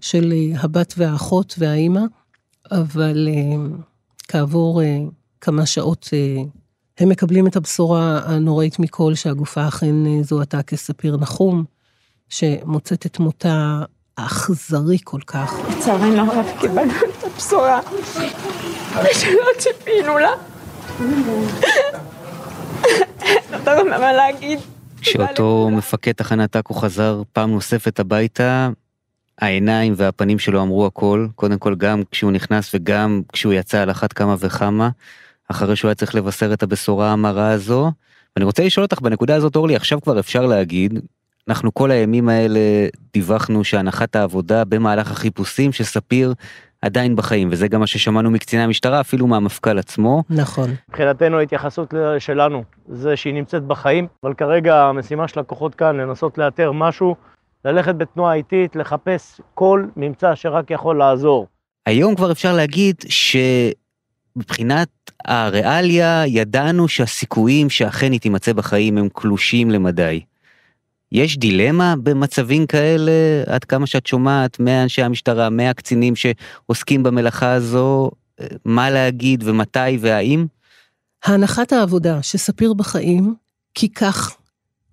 של 0.00 0.32
אה, 0.32 0.60
הבת 0.60 0.94
והאחות 0.96 1.54
והאימא, 1.58 2.00
אבל 2.70 3.28
uh, 3.28 3.82
כעבור 4.28 4.80
uh, 4.80 4.84
כמה 5.40 5.66
שעות 5.66 6.08
הם 6.98 7.08
מקבלים 7.08 7.46
את 7.46 7.56
הבשורה 7.56 8.20
הנוראית 8.24 8.78
מכל, 8.78 9.14
שהגופה 9.14 9.68
אכן 9.68 10.04
uh, 10.04 10.22
זוהתה 10.22 10.62
כספיר 10.62 11.16
נחום, 11.16 11.64
שמוצאת 12.28 13.06
את 13.06 13.18
מותה 13.18 13.82
האכזרי 14.18 14.98
כל 15.04 15.20
כך. 15.26 15.54
לצערנו 15.70 16.32
הרב 16.32 16.46
קיבלנו 16.60 16.92
את 17.18 17.24
הבשורה 17.24 17.80
ושלא 18.92 19.46
ציפינו 19.58 20.18
לה. 20.18 20.30
נותר 23.50 23.78
גם 23.78 24.00
מה 24.00 24.12
להגיד. 24.12 24.58
כשאותו 25.00 25.68
מפקד 25.72 26.12
תחנת 26.12 26.56
עכו 26.56 26.74
חזר 26.74 27.22
פעם 27.32 27.50
נוספת 27.50 28.00
הביתה, 28.00 28.70
העיניים 29.40 29.94
והפנים 29.96 30.38
שלו 30.38 30.62
אמרו 30.62 30.86
הכל, 30.86 31.26
קודם 31.34 31.58
כל 31.58 31.74
גם 31.74 32.02
כשהוא 32.10 32.32
נכנס 32.32 32.74
וגם 32.74 33.22
כשהוא 33.32 33.52
יצא 33.52 33.78
על 33.78 33.90
אחת 33.90 34.12
כמה 34.12 34.36
וכמה, 34.38 34.90
אחרי 35.48 35.76
שהוא 35.76 35.88
היה 35.88 35.94
צריך 35.94 36.14
לבשר 36.14 36.52
את 36.52 36.62
הבשורה 36.62 37.12
המרה 37.12 37.50
הזו. 37.50 37.92
ואני 38.36 38.44
רוצה 38.44 38.64
לשאול 38.64 38.84
אותך 38.84 39.00
בנקודה 39.00 39.34
הזאת, 39.34 39.56
אורלי, 39.56 39.76
עכשיו 39.76 40.00
כבר 40.00 40.18
אפשר 40.18 40.46
להגיד, 40.46 41.00
אנחנו 41.48 41.74
כל 41.74 41.90
הימים 41.90 42.28
האלה 42.28 42.60
דיווחנו 43.12 43.64
שהנחת 43.64 44.16
העבודה 44.16 44.64
במהלך 44.64 45.10
החיפושים 45.10 45.72
שספיר 45.72 46.34
עדיין 46.82 47.16
בחיים, 47.16 47.48
וזה 47.50 47.68
גם 47.68 47.80
מה 47.80 47.86
ששמענו 47.86 48.30
מקציני 48.30 48.62
המשטרה, 48.62 49.00
אפילו 49.00 49.26
מהמפכ"ל 49.26 49.78
עצמו. 49.78 50.22
נכון. 50.30 50.70
מבחינתנו 50.88 51.38
ההתייחסות 51.38 51.94
שלנו 52.18 52.64
זה 52.88 53.16
שהיא 53.16 53.34
נמצאת 53.34 53.62
בחיים, 53.62 54.06
אבל 54.24 54.34
כרגע 54.34 54.82
המשימה 54.82 55.28
של 55.28 55.40
הכוחות 55.40 55.74
כאן 55.74 55.96
לנסות 55.96 56.38
לאתר 56.38 56.72
משהו, 56.72 57.16
ללכת 57.64 57.94
בתנועה 57.94 58.34
איטית, 58.34 58.76
לחפש 58.76 59.40
כל 59.54 59.84
ממצא 59.96 60.34
שרק 60.34 60.70
יכול 60.70 60.98
לעזור. 60.98 61.46
היום 61.86 62.14
כבר 62.14 62.32
אפשר 62.32 62.56
להגיד 62.56 62.96
שמבחינת 64.34 64.88
הריאליה 65.24 66.24
ידענו 66.26 66.88
שהסיכויים 66.88 67.70
שאכן 67.70 68.12
היא 68.12 68.20
תימצא 68.20 68.52
בחיים 68.52 68.98
הם 68.98 69.08
קלושים 69.08 69.70
למדי. 69.70 70.20
יש 71.12 71.38
דילמה 71.38 71.94
במצבים 72.02 72.66
כאלה, 72.66 73.12
עד 73.46 73.64
כמה 73.64 73.86
שאת 73.86 74.06
שומעת, 74.06 74.60
מאנשי 74.60 75.02
המשטרה, 75.02 75.50
מהקצינים 75.50 76.14
שעוסקים 76.16 77.02
במלאכה 77.02 77.52
הזו, 77.52 78.10
מה 78.64 78.90
להגיד 78.90 79.42
ומתי 79.46 79.98
והאם? 80.00 80.46
הנחת 81.24 81.72
העבודה 81.72 82.22
שספיר 82.22 82.72
בחיים, 82.72 83.34
כי 83.74 83.88
כך 83.88 84.36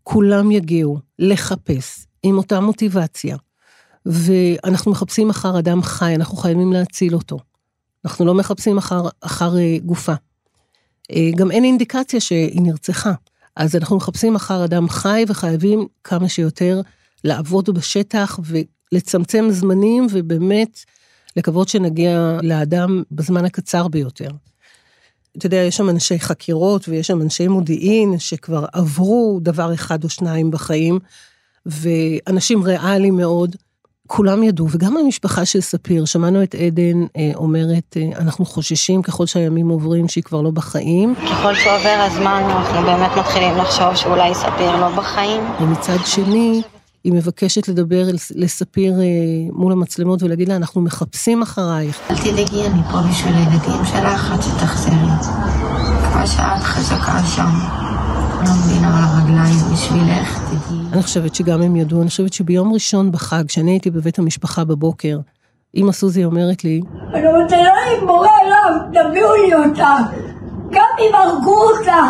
כולם 0.03 0.51
יגיעו 0.51 1.00
לחפש 1.19 2.05
עם 2.24 2.38
אותה 2.38 2.60
מוטיבציה, 2.60 3.38
ואנחנו 4.05 4.91
מחפשים 4.91 5.29
אחר 5.29 5.60
אדם 5.60 5.84
חי, 5.84 6.15
אנחנו 6.15 6.38
חייבים 6.38 6.74
להציל 6.74 7.15
אותו. 7.15 7.39
אנחנו 8.06 8.25
לא 8.25 8.34
מחפשים 8.34 8.77
אחר, 8.77 9.01
אחר 9.22 9.58
אה, 9.58 9.77
גופה. 9.86 10.13
אה, 11.12 11.29
גם 11.36 11.51
אין 11.51 11.63
אינדיקציה 11.63 12.20
שהיא 12.20 12.62
נרצחה. 12.62 13.13
אז 13.56 13.75
אנחנו 13.75 13.98
מחפשים 13.98 14.36
אחר 14.36 14.65
אדם 14.65 14.89
חי 14.89 15.25
וחייבים 15.27 15.88
כמה 16.03 16.29
שיותר 16.29 16.82
לעבוד 17.24 17.70
בשטח 17.70 18.39
ולצמצם 18.44 19.48
זמנים 19.51 20.08
ובאמת 20.12 20.79
לקוות 21.38 21.70
שנגיע 21.70 22.38
לאדם 22.44 23.03
בזמן 23.12 23.46
הקצר 23.46 23.88
ביותר. 23.88 24.29
אתה 25.38 25.46
יודע, 25.46 25.58
יש 25.58 25.77
שם 25.77 25.89
אנשי 25.89 26.20
חקירות 26.20 26.89
ויש 26.89 27.08
שם 27.08 27.22
אנשי 27.22 27.48
מודיעין 27.48 28.20
שכבר 28.20 28.65
עברו 28.74 29.39
דבר 29.44 29.74
אחד 29.74 30.03
או 30.03 30.10
שניים 30.10 30.51
בחיים, 30.51 31.00
ואנשים 31.65 32.63
ריאליים 32.63 33.18
מאוד. 33.18 33.56
כולם 34.11 34.43
ידעו, 34.43 34.67
וגם 34.71 34.97
המשפחה 34.97 35.45
של 35.45 35.61
ספיר, 35.61 36.05
שמענו 36.05 36.43
את 36.43 36.55
עדן 36.55 37.05
אה, 37.17 37.31
אומרת, 37.35 37.97
אה, 37.97 38.19
אנחנו 38.19 38.45
חוששים 38.45 39.01
ככל 39.01 39.25
שהימים 39.25 39.69
עוברים 39.69 40.07
שהיא 40.07 40.23
כבר 40.23 40.41
לא 40.41 40.51
בחיים. 40.51 41.15
ככל 41.15 41.55
שעובר 41.55 42.05
הזמן 42.11 42.43
אנחנו 42.49 42.81
באמת 42.81 43.11
מתחילים 43.17 43.57
לחשוב 43.57 43.95
שאולי 43.95 44.35
ספיר 44.35 44.75
לא 44.75 44.89
בחיים. 44.95 45.43
ומצד 45.61 45.97
שני, 46.05 46.61
היא 47.03 47.13
מבקשת 47.13 47.67
לדבר 47.67 48.03
לספיר 48.35 48.93
אה, 48.93 49.05
מול 49.51 49.71
המצלמות 49.71 50.23
ולהגיד 50.23 50.49
לה, 50.49 50.55
אנחנו 50.55 50.81
מחפשים 50.81 51.41
אחרייך. 51.41 51.99
אל 52.11 52.15
תדאגי, 52.15 52.65
אני 52.65 52.81
פה 52.91 53.01
בשביל 53.11 53.33
הילדים 53.33 53.85
שלך 53.85 54.31
עד 54.31 54.41
שתחזרי. 54.41 54.93
כמו 56.13 56.27
שאת 56.27 56.63
חזקה 56.63 57.19
שם. 57.35 57.49
לא 58.45 58.51
מבינה 58.53 58.97
על 58.97 59.03
הרגליים 59.03 59.73
בשבילך, 59.73 60.39
תדעי. 60.49 60.78
אני 60.93 61.03
חושבת 61.03 61.36
שגם 61.36 61.62
הם 61.62 61.75
ידעו, 61.75 62.01
אני 62.01 62.10
חושבת 62.10 62.34
שביום 62.34 62.74
ראשון 62.74 63.12
בחג, 63.12 63.43
כשאני 63.48 63.72
הייתי 63.72 63.89
בבית 63.91 64.19
המשפחה 64.19 64.63
בבוקר, 64.63 65.19
אמא 65.75 65.91
סוזי 65.91 66.25
אומרת 66.25 66.63
לי, 66.63 66.81
אני 67.13 67.27
רוצה 67.27 67.58
לא 67.63 68.05
מורה 68.05 68.29
אליו, 68.41 68.79
תביאו 68.93 69.29
לי 69.36 69.55
אותה. 69.55 69.98
גם 70.72 70.88
אם 71.00 71.15
הרגו 71.15 71.62
אותה, 71.62 72.10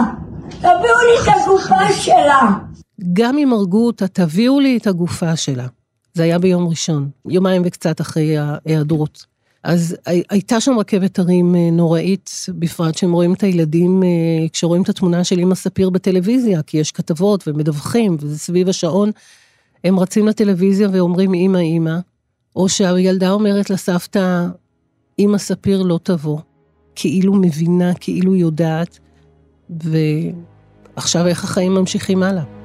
תביאו 0.50 1.00
לי 1.00 1.24
את 1.24 1.36
הגופה 1.36 1.93
שלה. 1.93 2.39
גם 3.13 3.38
אם 3.38 3.53
הרגו 3.53 3.86
אותה, 3.86 4.07
תביאו 4.07 4.59
לי 4.59 4.77
את 4.77 4.88
הגופה 4.88 5.36
שלה. 5.36 5.67
זה 6.13 6.24
היה 6.24 6.39
ביום 6.39 6.67
ראשון, 6.67 7.09
יומיים 7.29 7.62
וקצת 7.65 8.01
אחרי 8.01 8.38
ההיעדרות. 8.38 9.25
אז 9.63 9.97
הייתה 10.05 10.61
שם 10.61 10.79
רכבת 10.79 11.19
הרים 11.19 11.55
אה, 11.55 11.69
נוראית, 11.71 12.31
בפרט 12.49 12.97
שהם 12.97 13.11
רואים 13.11 13.33
את 13.33 13.43
הילדים, 13.43 14.03
אה, 14.03 14.47
כשרואים 14.53 14.83
את 14.83 14.89
התמונה 14.89 15.23
של 15.23 15.39
אמא 15.39 15.55
ספיר 15.55 15.89
בטלוויזיה, 15.89 16.61
כי 16.61 16.77
יש 16.77 16.91
כתבות 16.91 17.47
ומדווחים, 17.47 18.17
וזה 18.19 18.39
סביב 18.39 18.69
השעון, 18.69 19.11
הם 19.83 19.99
רצים 19.99 20.27
לטלוויזיה 20.27 20.89
ואומרים 20.91 21.33
אמא, 21.33 21.57
אמא, 21.57 21.99
או 22.55 22.69
שהילדה 22.69 23.31
אומרת 23.31 23.69
לסבתא, 23.69 24.47
אמא 25.19 25.37
ספיר 25.37 25.81
לא 25.81 25.99
תבוא, 26.03 26.39
כאילו 26.95 27.33
מבינה, 27.33 27.93
כאילו 27.93 28.35
יודעת, 28.35 28.99
ועכשיו 29.69 31.27
איך 31.27 31.43
החיים 31.43 31.73
ממשיכים 31.73 32.23
הלאה. 32.23 32.58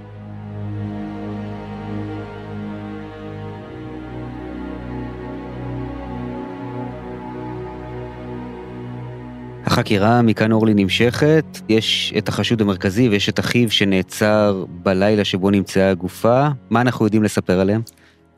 החקירה 9.74 10.22
מכאן 10.22 10.52
אורלי 10.52 10.74
נמשכת, 10.74 11.44
יש 11.68 12.12
את 12.18 12.28
החשוד 12.28 12.60
המרכזי 12.60 13.08
ויש 13.08 13.28
את 13.28 13.40
אחיו 13.40 13.70
שנעצר 13.70 14.64
בלילה 14.68 15.24
שבו 15.24 15.50
נמצאה 15.50 15.90
הגופה, 15.90 16.46
מה 16.70 16.80
אנחנו 16.80 17.04
יודעים 17.04 17.22
לספר 17.22 17.60
עליהם? 17.60 17.82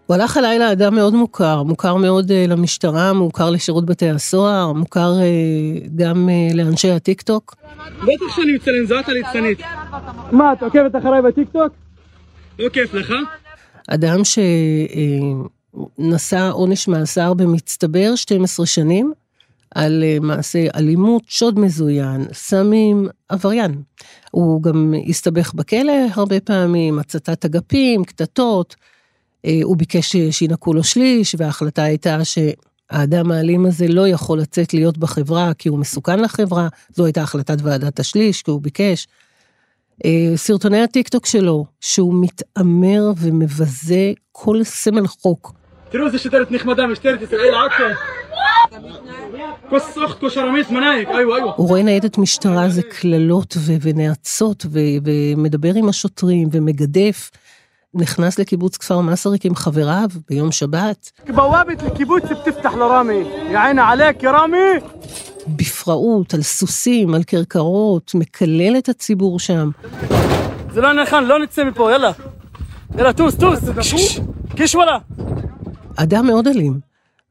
הוא 0.07 0.15
הלך 0.15 0.37
הלילה 0.37 0.73
אדם 0.73 0.95
מאוד 0.95 1.15
מוכר, 1.15 1.63
מוכר 1.63 1.97
מאוד 1.97 2.31
uh, 2.31 2.35
למשטרה, 2.49 3.13
מוכר 3.13 3.51
לשירות 3.51 3.87
בתי 3.87 4.11
הסוהר, 4.11 4.73
מוכר 4.73 5.13
uh, 5.19 5.89
גם 5.97 6.29
uh, 6.29 6.57
לאנשי 6.57 6.91
הטיקטוק. 6.91 7.55
בטח 8.03 8.37
שאני 8.37 8.53
מצלם, 8.55 8.87
זו 8.87 9.01
את 9.01 9.09
הליצנית. 9.09 9.61
מה, 10.33 10.53
את 10.53 10.63
עוקבת 10.63 10.97
אחריי 10.97 11.23
בטיקטוק? 11.23 11.73
לא 12.59 12.69
כיף 12.69 12.95
לך? 12.95 13.13
אדם 13.89 14.21
שנשא 15.99 16.49
עונש 16.53 16.89
מאסר 16.89 17.35
במצטבר 17.35 18.15
12 18.15 18.67
שנים, 18.67 19.13
על 19.75 20.05
אה, 20.05 20.19
מעשי 20.21 20.69
אלימות, 20.75 21.23
שוד 21.27 21.59
מזוין, 21.59 22.27
סמים, 22.33 23.09
עבריין. 23.29 23.83
הוא 24.31 24.63
גם 24.63 24.95
הסתבך 25.09 25.55
בכלא 25.55 25.93
הרבה 26.13 26.41
פעמים, 26.41 26.99
הצתת 26.99 27.45
אגפים, 27.45 28.05
קטטות. 28.05 28.77
אה, 29.45 29.61
הוא 29.63 29.77
ביקש 29.77 30.17
שינקו 30.31 30.75
לו 30.75 30.85
שליש, 30.85 31.35
וההחלטה 31.39 31.83
הייתה 31.83 32.19
האדם 32.91 33.31
האלים 33.31 33.67
הזה 33.67 33.89
לא 33.89 34.09
יכול 34.09 34.39
לצאת 34.39 34.75
להיות 34.75 34.99
בחברה 34.99 35.55
כי 35.55 35.69
הוא 35.69 35.79
מסוכן 35.79 36.21
לחברה, 36.21 36.69
זו 36.95 37.05
הייתה 37.05 37.23
החלטת 37.23 37.57
ועדת 37.63 38.01
השליש, 38.01 38.43
כי 38.43 38.51
הוא 38.51 38.63
ביקש. 38.63 39.07
אה, 40.05 40.33
סרטוני 40.37 40.83
הטיקטוק 40.83 41.27
שלו, 41.27 41.67
שהוא 41.81 42.15
מתעמר 42.23 43.13
ומבזה 43.17 44.13
כל 44.33 44.65
סמל 44.65 45.07
חוק. 45.07 45.53
תראו 45.91 46.07
איזה 46.07 46.19
שוטרת 46.19 46.51
נחמדה, 46.51 46.87
משטרת 46.87 47.23
ישראל 47.23 47.55
עכו. 47.55 47.85
כוס 49.69 49.99
אוכטו 49.99 50.31
שרמיס 50.31 50.71
מנאייק, 50.71 51.09
איו 51.09 51.37
איו. 51.37 51.51
הוא 51.57 51.69
רואה 51.69 51.83
ניידת 51.83 52.19
משטרה 52.19 52.69
זה 52.69 52.83
קללות 52.83 53.55
ו- 53.59 53.73
ונאצות 53.83 54.67
ו- 54.73 54.79
ומדבר 55.05 55.75
עם 55.75 55.89
השוטרים 55.89 56.49
ומגדף. 56.53 57.31
נכנס 57.95 58.39
לקיבוץ 58.39 58.77
כפר 58.77 59.01
מסריק 59.01 59.45
עם 59.45 59.55
חבריו 59.55 60.09
ביום 60.31 60.53
שבת. 60.53 61.11
לקיבוץ 61.83 62.23
לרמי. 62.75 63.25
רמי. 64.25 64.57
בפראות, 65.49 66.35
על 66.35 66.43
סוסים, 66.43 67.15
על 67.15 67.25
כרכרות, 67.25 68.13
מקלל 68.15 68.79
את 68.79 68.89
הציבור 68.89 69.41
שם. 69.41 69.71
זה 70.73 70.81
לא 70.81 71.03
נכון, 71.03 71.25
לא 71.25 71.39
נצא 71.39 71.65
מפה, 71.65 71.93
יאללה. 71.93 72.13
יאללה, 72.97 73.13
טוס, 73.13 73.35
טוס. 73.35 73.61
קיש 74.57 74.75
וואלה. 74.75 74.99
אדם 75.97 76.27
מאוד 76.27 76.47
אלים. 76.47 76.81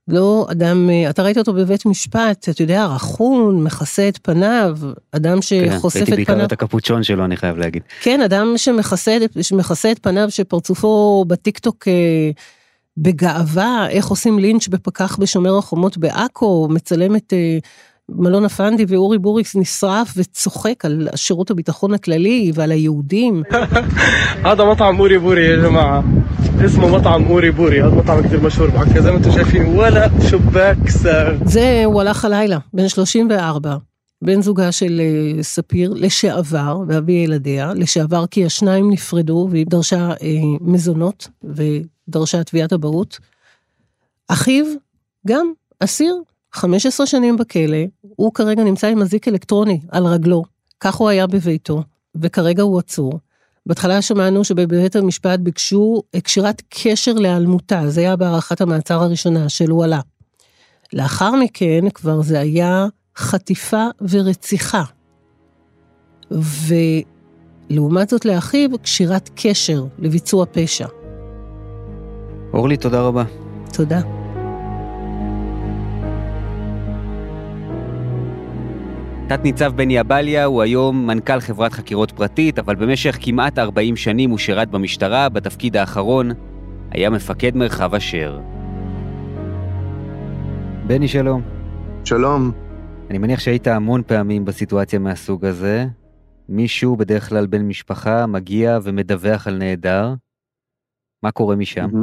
לא 0.08 0.48
אדם, 0.52 0.90
אה, 0.90 1.10
אתה 1.10 1.24
ראית 1.24 1.38
אותו 1.38 1.54
בבית 1.54 1.86
משפט, 1.86 2.50
אתה 2.50 2.62
יודע, 2.62 2.86
רכון, 2.86 3.64
מכסה 3.64 4.08
את 4.08 4.20
פניו, 4.22 4.78
אדם 5.12 5.36
כן, 5.36 5.42
שחושף 5.42 5.96
כן, 5.96 6.04
את 6.04 6.08
פניו. 6.08 6.16
כן, 6.16 6.16
ראיתי 6.16 6.32
בעיקר 6.32 6.46
את 6.46 6.52
הקפוצ'ון 6.52 7.04
שלו, 7.04 7.26
אני 7.26 7.38
חייב 7.38 7.58
להגיד. 7.58 7.84
כן, 8.02 8.22
אדם 8.22 8.54
שמכסה, 8.58 9.18
שמכסה 9.42 9.92
את 9.92 10.00
פניו, 10.00 10.32
שפרצופו 10.32 11.26
בטיקטוק 11.28 11.88
אה, 11.88 11.94
בגאווה, 12.98 13.88
איך 13.90 14.08
עושים 14.08 14.40
לינץ' 14.40 14.68
בפקח 14.68 15.18
בשומר 15.18 15.58
החומות 15.58 15.98
בעכו, 15.98 16.68
מצלם 16.72 17.16
את 17.16 17.34
אה, 17.34 17.58
מלון 18.10 18.46
הפנדי 18.46 18.86
ואורי 18.88 19.18
בוריס 19.18 19.56
נשרף 19.56 20.14
וצוחק 20.18 20.86
על 20.86 21.08
שירות 21.16 21.52
הביטחון 21.52 21.94
הכללי 21.94 22.52
ועל 22.56 22.72
היהודים. 22.72 23.44
עד 24.44 24.60
המטעם 24.60 25.00
אורי 25.00 25.20
בורי, 25.20 25.44
יא 25.44 25.64
ג'מאעה. 25.64 26.02
اسمه 26.65 26.89
مطعم 26.89 27.25
اوري 27.25 27.51
بوري 27.51 27.83
هذا 27.83 27.95
مطعم 27.95 28.23
كثير 28.23 28.41
مشهور 28.41 28.71
بعكا 28.71 29.01
زي 29.01 29.11
ما 29.11 29.17
انتم 29.17 29.31
شايفين 29.31 29.63
ولا 29.63 30.11
شباك 30.31 30.91
ساغ 30.91 31.37
זה, 31.45 31.83
הוא 31.85 32.01
הלך 32.01 32.25
הלילה, 32.25 32.59
בן 32.73 32.89
34, 32.89 33.77
בן 34.23 34.43
זוגה 34.43 34.73
של 34.73 35.01
אה, 35.01 35.43
ספיר, 35.43 35.93
לשעבר, 35.97 36.79
ואבי 36.89 37.13
ילדיה, 37.13 37.73
לשעבר 37.75 38.27
כי 38.27 38.45
השניים 38.45 38.91
נפרדו 38.91 39.49
והיא 39.51 39.67
דרשה 39.67 40.11
אה, 40.11 40.17
מזונות 40.61 41.29
ודרשה 41.45 42.45
תביעת 42.45 42.73
אבהות. 42.73 43.19
אחיו, 44.29 44.67
גם 45.27 45.53
אסיר, 45.81 46.15
15 46.53 47.07
שנים 47.07 47.37
בכלא, 47.37 47.79
הוא 48.17 48.35
כרגע 48.35 48.65
נמצא 48.65 48.87
עם 48.87 49.03
אזיק 49.03 49.29
אלקטרוני 49.29 49.81
על 49.89 50.07
רגלו, 50.07 50.43
כך 50.81 50.95
הוא 50.95 51.09
היה 51.09 51.27
בביתו, 51.27 51.83
וכרגע 52.15 52.63
הוא 52.63 52.79
עצור. 52.79 53.21
בהתחלה 53.66 54.02
שמענו 54.02 54.44
שבבית 54.44 54.96
המשפט 54.96 55.40
ביקשו 55.40 56.04
קשירת 56.24 56.62
קשר 56.70 57.14
להיעלמותה, 57.14 57.90
זה 57.90 58.02
היה 58.02 58.16
בהארכת 58.16 58.62
המעצר 58.62 59.04
הראשונה 59.04 59.50
של 59.50 59.74
וואלה. 59.74 60.00
לאחר 60.94 61.32
מכן 61.32 61.90
כבר 61.94 62.22
זה 62.22 62.40
היה 62.40 62.86
חטיפה 63.18 63.86
ורציחה. 64.10 64.84
ולעומת 67.70 68.10
זאת 68.10 68.26
לאחיו, 68.26 68.70
קשירת 68.82 69.30
קשר 69.36 69.86
לביצוע 70.00 70.46
פשע. 70.52 70.88
אורלי, 72.54 72.78
תודה 72.78 73.02
רבה. 73.02 73.24
תודה. 73.74 74.02
תת-ניצב 79.28 79.74
בני 79.76 80.02
אבליה 80.02 80.46
הוא 80.46 80.62
היום 80.62 81.08
מנכ"ל 81.08 81.40
חברת 81.40 81.74
חקירות 81.74 82.12
פרטית, 82.12 82.60
אבל 82.60 82.76
במשך 82.76 83.18
כמעט 83.22 83.60
40 83.60 83.96
שנים 83.96 84.30
הוא 84.30 84.38
שירת 84.38 84.70
במשטרה, 84.72 85.30
בתפקיד 85.30 85.78
האחרון 85.78 86.32
היה 86.92 87.10
מפקד 87.10 87.56
מרחב 87.56 87.96
אשר. 87.96 88.40
בני, 90.88 91.08
שלום. 91.08 91.42
שלום. 92.04 92.52
אני 93.10 93.18
מניח 93.18 93.40
שהיית 93.40 93.68
המון 93.68 94.02
פעמים 94.08 94.46
בסיטואציה 94.46 95.00
מהסוג 95.00 95.46
הזה. 95.46 95.86
מישהו, 96.50 96.96
בדרך 96.96 97.30
כלל 97.30 97.48
בן 97.48 97.62
משפחה, 97.62 98.26
מגיע 98.26 98.80
ומדווח 98.84 99.48
על 99.48 99.58
נעדר. 99.58 100.14
מה 101.24 101.32
קורה 101.32 101.56
משם? 101.56 101.82
אה, 101.96 102.02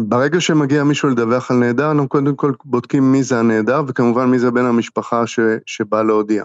ברגע 0.00 0.40
שמגיע 0.40 0.84
מישהו 0.84 1.08
לדווח 1.08 1.50
על 1.50 1.56
נעדר, 1.56 1.90
אנחנו 1.90 2.08
קודם 2.08 2.36
כל 2.36 2.52
בודקים 2.64 3.12
מי 3.12 3.22
זה 3.22 3.38
הנעדר, 3.38 3.82
וכמובן 3.86 4.24
מי 4.24 4.38
זה 4.38 4.50
בן 4.50 4.64
המשפחה 4.64 5.24
שבא 5.66 6.02
להודיע. 6.02 6.44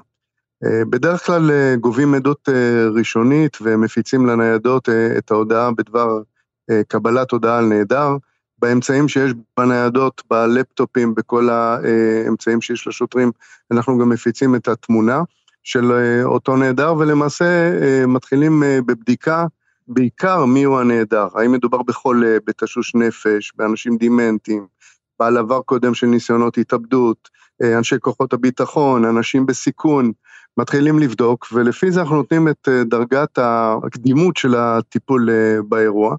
אה, 0.64 0.86
בדרך 0.90 1.26
כלל 1.26 1.52
אה, 1.52 1.76
גובים 1.76 2.14
עדות 2.14 2.50
אה, 2.50 2.88
ראשונית 2.96 3.58
ומפיצים 3.62 4.26
לניידות 4.26 4.90
אה, 4.90 5.18
את 5.18 5.32
ההודעה 5.32 5.72
בדבר 5.72 6.22
אה, 6.72 6.82
קבלת 6.88 7.32
הודעה 7.32 7.58
על 7.58 7.66
נעדר. 7.66 8.18
באמצעים 8.62 9.08
שיש 9.08 9.32
בניידות, 9.58 10.22
בלפטופים, 10.30 11.16
בכל 11.16 11.50
האמצעים 11.50 12.62
שיש 12.62 12.88
לשוטרים, 12.88 13.32
אנחנו 13.72 13.98
גם 13.98 14.10
מפיצים 14.10 14.56
את 14.56 14.68
התמונה 14.68 15.22
של 15.64 15.92
אה, 15.92 16.24
אותו 16.24 16.56
נעדר, 16.56 16.96
ולמעשה 16.96 17.46
אה, 17.82 18.06
מתחילים 18.08 18.64
אה, 18.64 18.80
בבדיקה 18.86 19.46
בעיקר 19.88 20.46
מיהו 20.46 20.80
הנעדר, 20.80 21.28
האם 21.36 21.52
מדובר 21.52 21.82
בחולה, 21.82 22.38
בתשוש 22.48 22.96
נפש, 22.96 23.52
באנשים 23.56 23.98
דימנטיים, 23.98 24.68
בעל 25.20 25.38
עבר 25.38 25.62
קודם 25.62 25.94
של 25.94 26.08
ניסיונות 26.08 26.58
התאבדות, 26.58 27.30
אה, 27.64 27.78
אנשי 27.78 27.96
כוחות 28.00 28.34
הביטחון, 28.34 29.06
אנשים 29.06 29.46
בסיכון, 29.46 30.12
מתחילים 30.58 31.00
לבדוק, 31.00 31.48
ולפי 31.54 31.92
זה 31.92 32.02
אנחנו 32.02 32.16
נותנים 32.16 32.48
את 32.48 32.68
אה, 32.68 32.84
דרגת 32.84 33.40
הקדימות 33.84 34.38
של 34.38 34.56
הטיפול 34.56 35.30
אה, 35.30 35.62
באירוע. 35.70 36.16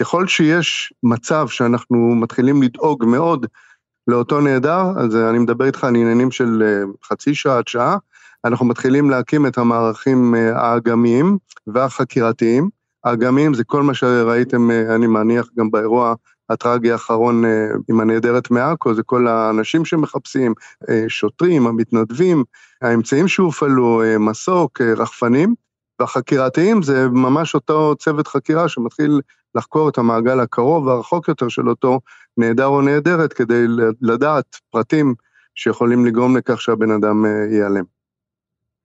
ככל 0.00 0.26
שיש 0.26 0.92
מצב 1.02 1.48
שאנחנו 1.48 2.14
מתחילים 2.14 2.62
לדאוג 2.62 3.04
מאוד 3.04 3.46
לאותו 4.08 4.40
נעדר, 4.40 4.84
אז 4.96 5.16
אני 5.16 5.38
מדבר 5.38 5.64
איתך 5.64 5.84
על 5.84 5.96
עניינים 5.96 6.30
של 6.30 6.62
אה, 6.62 6.82
חצי 7.04 7.34
שעה 7.34 7.58
עד 7.58 7.68
שעה, 7.68 7.96
אנחנו 8.44 8.66
מתחילים 8.66 9.10
להקים 9.10 9.46
את 9.46 9.58
המערכים 9.58 10.34
אה, 10.34 10.58
האגמיים 10.60 11.38
והחקירתיים. 11.66 12.81
האגמיים 13.04 13.54
זה 13.54 13.64
כל 13.64 13.82
מה 13.82 13.94
שראיתם, 13.94 14.70
אה, 14.70 14.94
אני 14.94 15.06
מניח, 15.06 15.48
גם 15.58 15.70
באירוע 15.70 16.14
הטרגי 16.50 16.92
האחרון 16.92 17.44
אה, 17.44 17.68
עם 17.88 18.00
הנעדרת 18.00 18.50
מעכו, 18.50 18.94
זה 18.94 19.02
כל 19.02 19.26
האנשים 19.26 19.84
שמחפשים, 19.84 20.54
אה, 20.88 21.04
שוטרים, 21.08 21.66
המתנדבים, 21.66 22.44
האמצעים 22.82 23.28
שהופעלו, 23.28 24.02
מסוק, 24.20 24.80
רחפנים, 24.80 25.54
והחקירתיים 26.00 26.82
זה 26.82 27.08
ממש 27.08 27.54
אותו 27.54 27.94
צוות 27.98 28.28
חקירה 28.28 28.68
שמתחיל 28.68 29.20
לחקור 29.54 29.88
את 29.88 29.98
המעגל 29.98 30.40
הקרוב 30.40 30.86
והרחוק 30.86 31.28
יותר 31.28 31.48
של 31.48 31.68
אותו 31.68 32.00
נעדר 32.36 32.66
או 32.66 32.80
נעדרת 32.80 33.32
כדי 33.32 33.64
לדעת 34.00 34.56
פרטים 34.70 35.14
שיכולים 35.54 36.06
לגרום 36.06 36.36
לכך 36.36 36.60
שהבן 36.60 36.90
אדם 36.90 37.24
ייעלם. 37.50 38.01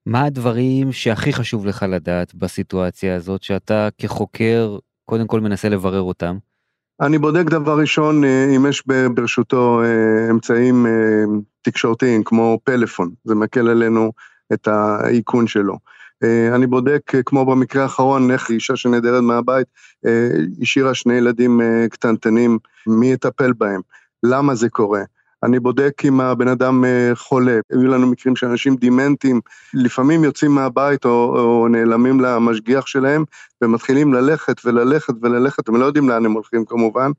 מה 0.07 0.25
הדברים 0.25 0.91
שהכי 0.91 1.33
חשוב 1.33 1.65
לך 1.65 1.85
לדעת 1.89 2.35
בסיטואציה 2.35 3.15
הזאת, 3.15 3.43
שאתה 3.43 3.87
כחוקר 3.97 4.77
קודם 5.05 5.27
כל 5.27 5.39
מנסה 5.39 5.69
לברר 5.69 6.01
אותם? 6.01 6.37
אני 7.01 7.17
בודק 7.17 7.43
דבר 7.45 7.79
ראשון 7.79 8.23
אה, 8.23 8.55
אם 8.55 8.65
יש 8.69 8.83
ברשותו 9.13 9.81
אה, 9.83 10.31
אמצעים 10.31 10.85
אה, 10.85 10.91
תקשורתיים 11.61 12.23
כמו 12.23 12.59
פלאפון, 12.63 13.11
זה 13.23 13.35
מקל 13.35 13.69
עלינו 13.69 14.11
את 14.53 14.67
האיכון 14.67 15.47
שלו. 15.47 15.77
אני 16.55 16.67
בודק, 16.67 17.01
כמו 17.25 17.45
במקרה 17.45 17.83
האחרון, 17.83 18.31
איך 18.31 18.49
אישה 18.49 18.75
שנעדרת 18.75 19.23
מהבית 19.23 19.67
השאירה 20.61 20.93
שני 20.93 21.13
ילדים 21.13 21.61
קטנטנים, 21.89 22.57
מי 22.87 23.11
יטפל 23.11 23.53
בהם, 23.53 23.81
למה 24.23 24.55
זה 24.55 24.69
קורה. 24.69 25.01
אני 25.43 25.59
בודק 25.59 26.01
אם 26.05 26.21
הבן 26.21 26.47
אדם 26.47 26.85
אה, 26.85 27.11
חולה, 27.15 27.59
היו 27.71 27.87
לנו 27.87 28.07
מקרים 28.07 28.35
שאנשים 28.35 28.75
דימנטים 28.75 29.41
לפעמים 29.73 30.23
יוצאים 30.23 30.51
מהבית 30.51 31.05
או, 31.05 31.39
או 31.39 31.67
נעלמים 31.67 32.19
למשגיח 32.19 32.87
שלהם 32.87 33.23
ומתחילים 33.61 34.13
ללכת 34.13 34.65
וללכת 34.65 35.13
וללכת, 35.21 35.69
הם 35.69 35.75
לא 35.75 35.85
יודעים 35.85 36.09
לאן 36.09 36.25
הם 36.25 36.31
הולכים 36.31 36.65
כמובן, 36.65 37.11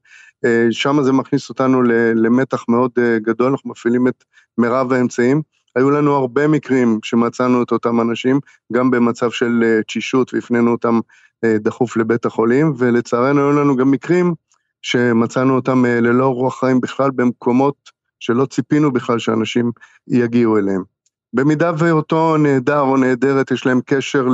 אה, 0.45 0.67
שם 0.71 1.03
זה 1.03 1.13
מכניס 1.13 1.49
אותנו 1.49 1.83
למתח 2.15 2.65
מאוד 2.69 2.91
אה, 2.99 3.19
גדול, 3.19 3.51
אנחנו 3.51 3.71
מפעילים 3.71 4.09
את 4.09 4.25
מירב 4.59 4.93
האמצעים. 4.93 5.43
היו 5.77 5.91
לנו 5.91 6.15
הרבה 6.15 6.49
מקרים 6.49 6.99
שמצאנו 7.03 7.63
את 7.63 7.73
אותם 7.73 8.01
אנשים, 8.01 8.41
גם 8.73 8.91
במצב 8.91 9.31
של 9.31 9.81
תשישות 9.87 10.35
והפנינו 10.35 10.71
אותם 10.71 11.01
דחוף 11.45 11.97
לבית 11.97 12.27
החולים, 12.27 12.73
ולצערנו 12.79 13.41
היו 13.41 13.53
לנו 13.53 13.77
גם 13.77 13.91
מקרים 13.91 14.35
שמצאנו 14.83 15.55
אותם 15.55 15.85
ללא 15.85 16.27
רוח 16.29 16.61
חיים 16.61 16.81
בכלל 16.81 17.11
במקומות 17.11 17.98
שלא 18.21 18.47
ציפינו 18.47 18.93
בכלל 18.93 19.19
שאנשים 19.19 19.71
יגיעו 20.09 20.59
אליהם. 20.59 20.83
במידה 21.33 21.73
ואותו 21.79 22.37
נעדר 22.37 22.81
או 22.81 22.97
נעדרת 22.97 23.51
יש 23.51 23.67
להם 23.67 23.81
קשר 23.87 24.27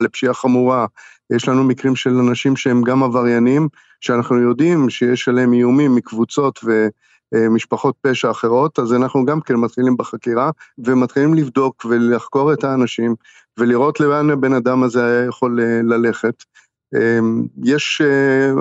לפשיעה 0.00 0.34
חמורה, 0.34 0.86
יש 1.32 1.48
לנו 1.48 1.64
מקרים 1.64 1.96
של 1.96 2.10
אנשים 2.10 2.56
שהם 2.56 2.82
גם 2.82 3.02
עבריינים, 3.02 3.68
שאנחנו 4.00 4.40
יודעים 4.40 4.90
שיש 4.90 5.28
עליהם 5.28 5.52
איומים 5.52 5.94
מקבוצות 5.94 6.60
משפחות 7.50 7.94
פשע 8.00 8.30
אחרות, 8.30 8.78
אז 8.78 8.92
אנחנו 8.94 9.24
גם 9.24 9.40
כן 9.40 9.54
מתחילים 9.54 9.96
בחקירה 9.96 10.50
ומתחילים 10.78 11.34
לבדוק 11.34 11.84
ולחקור 11.84 12.52
את 12.52 12.64
האנשים 12.64 13.14
ולראות 13.58 14.00
לאן 14.00 14.30
הבן 14.30 14.52
אדם 14.52 14.82
הזה 14.82 15.06
היה 15.06 15.24
יכול 15.24 15.60
ללכת. 15.82 16.44
יש 17.64 18.02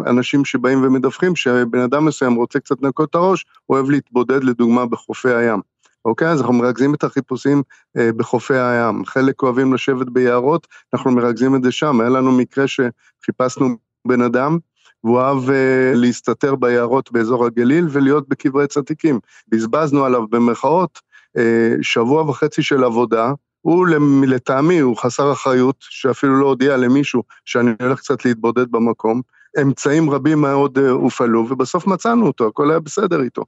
אנשים 0.05 0.45
שבאים 0.45 0.83
ומדווחים 0.83 1.35
שבן 1.35 1.79
אדם 1.79 2.05
מסוים 2.05 2.35
רוצה 2.35 2.59
קצת 2.59 2.75
לנקות 2.81 3.09
את 3.09 3.15
הראש, 3.15 3.45
אוהב 3.69 3.89
להתבודד 3.89 4.43
לדוגמה 4.43 4.85
בחופי 4.85 5.33
הים. 5.33 5.59
אוקיי? 6.05 6.27
אז 6.27 6.41
אנחנו 6.41 6.53
מרכזים 6.53 6.93
את 6.93 7.03
החיפושים 7.03 7.63
אה, 7.97 8.09
בחופי 8.17 8.57
הים. 8.57 9.05
חלק 9.05 9.43
אוהבים 9.43 9.73
לשבת 9.73 10.09
ביערות, 10.09 10.67
אנחנו 10.93 11.11
מרכזים 11.11 11.55
את 11.55 11.63
זה 11.63 11.71
שם. 11.71 12.01
היה 12.01 12.09
לנו 12.09 12.31
מקרה 12.31 12.65
שחיפשנו 12.67 13.77
בן 14.07 14.21
אדם, 14.21 14.57
והוא 15.03 15.19
אהב 15.19 15.49
אה, 15.49 15.91
להסתתר 15.95 16.55
ביערות 16.55 17.11
באזור 17.11 17.45
הגליל 17.45 17.87
ולהיות 17.89 18.29
בקברי 18.29 18.67
צדיקים. 18.67 19.19
בזבזנו 19.47 20.05
עליו 20.05 20.27
במרכאות 20.27 20.99
אה, 21.37 21.75
שבוע 21.81 22.29
וחצי 22.29 22.63
של 22.63 22.83
עבודה, 22.83 23.33
הוא 23.63 23.87
לטעמי, 24.27 24.79
הוא 24.79 24.97
חסר 24.97 25.31
אחריות, 25.31 25.75
שאפילו 25.79 26.39
לא 26.39 26.45
הודיע 26.45 26.77
למישהו 26.77 27.23
שאני 27.45 27.71
הולך 27.81 27.99
קצת 27.99 28.25
להתבודד 28.25 28.71
במקום. 28.71 29.21
אמצעים 29.61 30.09
רבים 30.09 30.41
מאוד 30.41 30.77
אה, 30.77 30.89
הופעלו, 30.89 31.47
ובסוף 31.49 31.87
מצאנו 31.87 32.27
אותו, 32.27 32.47
הכל 32.47 32.69
היה 32.69 32.79
בסדר 32.79 33.21
איתו. 33.21 33.43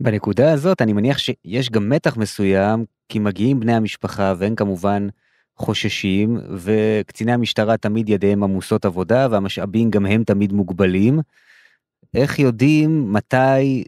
בנקודה 0.00 0.52
הזאת 0.52 0.82
אני 0.82 0.92
מניח 0.92 1.18
שיש 1.18 1.70
גם 1.70 1.88
מתח 1.88 2.16
מסוים, 2.16 2.84
כי 3.08 3.18
מגיעים 3.18 3.60
בני 3.60 3.74
המשפחה 3.74 4.34
והם 4.38 4.54
כמובן 4.54 5.08
חוששים, 5.56 6.38
וקציני 6.56 7.32
המשטרה 7.32 7.76
תמיד 7.76 8.08
ידיהם 8.08 8.42
עמוסות 8.42 8.84
עבודה, 8.84 9.28
והמשאבים 9.30 9.90
גם 9.90 10.06
הם 10.06 10.24
תמיד 10.24 10.52
מוגבלים. 10.52 11.20
איך 12.14 12.38
יודעים 12.38 13.12
מתי 13.12 13.84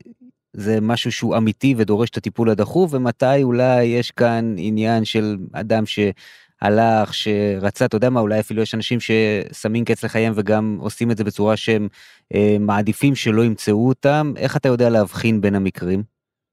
זה 0.55 0.79
משהו 0.83 1.13
שהוא 1.13 1.37
אמיתי 1.37 1.75
ודורש 1.79 2.11
את 2.11 2.17
הטיפול 2.17 2.51
הדחוף, 2.51 2.95
ומתי 2.95 3.43
אולי 3.43 3.85
יש 3.85 4.11
כאן 4.11 4.55
עניין 4.59 5.05
של 5.05 5.37
אדם 5.53 5.87
ש... 5.87 5.99
הלך, 6.65 7.15
שרצה, 7.15 7.85
אתה 7.85 7.97
יודע 7.97 8.11
מה, 8.11 8.21
אולי 8.21 8.41
אפילו 8.41 8.63
יש 8.63 8.75
אנשים 8.75 8.99
ששמים 9.01 9.85
קץ 9.85 10.05
לחייהם 10.05 10.33
וגם 10.37 10.77
עושים 10.81 11.11
את 11.11 11.17
זה 11.17 11.25
בצורה 11.25 11.57
שהם 11.57 11.89
אה, 12.35 12.57
מעדיפים 12.61 13.15
שלא 13.15 13.43
ימצאו 13.43 13.89
אותם, 13.89 14.33
איך 14.37 14.57
אתה 14.57 14.69
יודע 14.69 14.91
להבחין 14.91 15.41
בין 15.41 15.55
המקרים? 15.55 16.03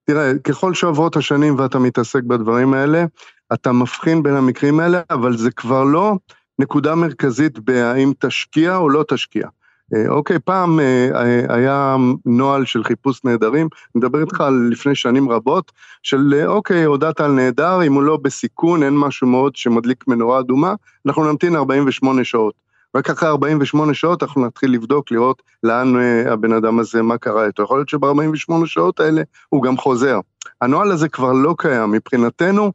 תראה, 0.05 0.31
ככל 0.43 0.73
שעוברות 0.73 1.15
השנים 1.15 1.59
ואתה 1.59 1.79
מתעסק 1.79 2.23
בדברים 2.23 2.73
האלה, 2.73 3.05
אתה 3.53 3.71
מבחין 3.71 4.23
בין 4.23 4.33
המקרים 4.33 4.79
האלה, 4.79 5.01
אבל 5.09 5.37
זה 5.37 5.51
כבר 5.51 5.83
לא 5.83 6.15
נקודה 6.59 6.95
מרכזית 6.95 7.59
בהאם 7.59 8.11
תשקיע 8.19 8.75
או 8.75 8.89
לא 8.89 9.05
תשקיע. 9.07 9.47
אה, 9.95 10.10
אוקיי, 10.10 10.39
פעם 10.39 10.80
אה, 10.80 11.10
אה, 11.15 11.56
היה 11.56 11.95
נוהל 12.25 12.65
של 12.65 12.84
חיפוש 12.84 13.23
נעדרים, 13.23 13.67
אני 13.95 13.99
מדבר 13.99 14.21
איתך 14.21 14.41
על 14.41 14.67
לפני 14.71 14.95
שנים 14.95 15.30
רבות, 15.30 15.71
של 16.04 16.43
אוקיי, 16.45 16.84
הודעת 16.84 17.19
על 17.19 17.32
נעדר, 17.32 17.84
אם 17.84 17.93
הוא 17.93 18.04
לא 18.04 18.17
בסיכון, 18.17 18.84
אין 18.84 18.97
משהו 18.97 19.27
מאוד 19.27 19.56
שמדליק 19.56 20.08
מנורה 20.08 20.39
אדומה, 20.39 20.73
אנחנו 21.06 21.32
נמתין 21.32 21.56
48 21.56 22.23
שעות. 22.23 22.54
רק 22.95 23.10
אחרי 23.10 23.30
48 23.30 23.93
שעות 23.93 24.23
אנחנו 24.23 24.45
נתחיל 24.45 24.73
לבדוק, 24.73 25.12
לראות 25.12 25.41
לאן 25.63 25.93
הבן 26.30 26.54
אדם 26.54 26.80
הזה, 26.80 27.01
מה 27.01 27.17
קרה 27.17 27.45
איתו. 27.45 27.63
יכול 27.63 27.77
להיות 27.77 27.89
שב-48 27.89 28.65
שעות 28.65 28.99
האלה 28.99 29.21
הוא 29.49 29.63
גם 29.63 29.77
חוזר. 29.77 30.19
הנוהל 30.62 30.91
הזה 30.91 31.10
כבר 31.10 31.34
לא 31.34 31.56
קיים. 31.58 31.91
מבחינתנו, 31.91 32.71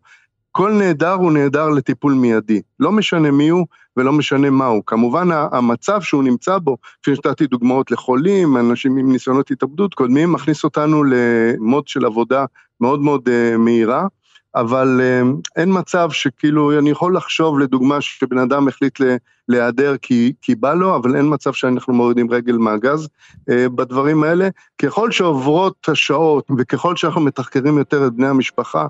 כל 0.52 0.72
נעדר 0.72 1.12
הוא 1.12 1.32
נעדר 1.32 1.68
לטיפול 1.68 2.12
מיידי. 2.12 2.62
לא 2.80 2.92
משנה 2.92 3.30
מי 3.30 3.48
הוא 3.48 3.66
ולא 3.96 4.12
משנה 4.12 4.50
מה 4.50 4.66
הוא. 4.66 4.82
כמובן 4.86 5.28
המצב 5.52 6.00
שהוא 6.00 6.22
נמצא 6.22 6.58
בו, 6.58 6.76
כפי 7.02 7.14
שנתתי 7.14 7.46
דוגמאות 7.46 7.90
לחולים, 7.90 8.56
אנשים 8.56 8.96
עם 8.96 9.12
ניסיונות 9.12 9.50
התאבדות 9.50 9.94
קודמים, 9.94 10.32
מכניס 10.32 10.64
אותנו 10.64 11.04
למוד 11.04 11.88
של 11.88 12.04
עבודה 12.04 12.44
מאוד 12.80 13.00
מאוד 13.00 13.28
uh, 13.28 13.58
מהירה. 13.58 14.06
אבל 14.54 15.00
uh, 15.00 15.50
אין 15.56 15.68
מצב 15.72 16.10
שכאילו, 16.10 16.78
אני 16.78 16.90
יכול 16.90 17.16
לחשוב 17.16 17.58
לדוגמה 17.58 18.00
שבן 18.00 18.38
אדם 18.38 18.68
החליט 18.68 19.00
להיעדר 19.48 19.96
כי, 20.02 20.32
כי 20.42 20.54
בא 20.54 20.74
לו, 20.74 20.96
אבל 20.96 21.16
אין 21.16 21.34
מצב 21.34 21.52
שאנחנו 21.52 21.94
מורידים 21.94 22.30
רגל 22.30 22.56
מהגז 22.56 23.08
uh, 23.50 23.68
בדברים 23.68 24.24
האלה. 24.24 24.48
ככל 24.78 25.10
שעוברות 25.10 25.88
השעות 25.88 26.50
וככל 26.58 26.96
שאנחנו 26.96 27.20
מתחקרים 27.20 27.78
יותר 27.78 28.06
את 28.06 28.12
בני 28.12 28.26
המשפחה 28.26 28.86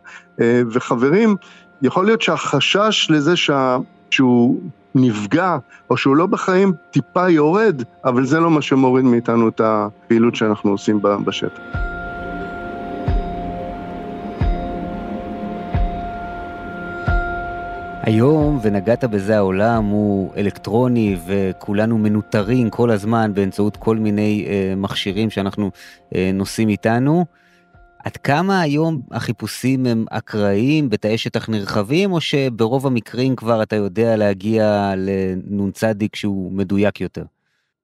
וחברים, 0.73 1.37
יכול 1.83 2.07
להיות 2.07 2.23
שהחשש 2.23 3.07
לזה 3.11 3.37
שה, 3.37 3.77
שהוא 4.11 4.61
נפגע 4.97 5.59
או 5.91 5.97
שהוא 5.97 6.17
לא 6.17 6.27
בחיים 6.27 6.73
טיפה 6.91 7.29
יורד, 7.29 7.83
אבל 8.05 8.25
זה 8.25 8.41
לא 8.41 8.51
מה 8.51 8.63
שמוריד 8.63 9.05
מאיתנו 9.05 9.49
את 9.49 9.61
הפעילות 9.65 10.37
שאנחנו 10.37 10.71
עושים 10.71 11.01
בשטח. 11.25 11.63
היום, 18.07 18.59
ונגעת 18.63 19.05
בזה, 19.05 19.37
העולם 19.37 19.85
הוא 19.85 20.33
אלקטרוני 20.37 21.17
וכולנו 21.27 21.99
מנוטרים 21.99 22.71
כל 22.71 22.91
הזמן 22.91 23.35
באמצעות 23.35 23.77
כל 23.77 23.97
מיני 23.97 24.47
אה, 24.49 24.75
מכשירים 24.77 25.31
שאנחנו 25.31 25.71
אה, 26.15 26.31
נושאים 26.35 26.69
איתנו. 26.69 27.27
עד 28.07 28.17
כמה 28.17 28.61
היום 28.61 29.01
החיפושים 29.11 29.87
הם 29.87 30.05
אקראיים 30.11 30.89
בתאי 30.91 31.19
שטח 31.19 31.49
נרחבים, 31.49 32.13
או 32.13 32.21
שברוב 32.21 32.87
המקרים 32.87 33.37
כבר 33.37 33.63
אתה 33.63 33.77
יודע 33.77 34.17
להגיע 34.17 34.95
לנ"צ 34.97 35.81
שהוא 36.15 36.53
מדויק 36.53 37.01
יותר? 37.01 37.25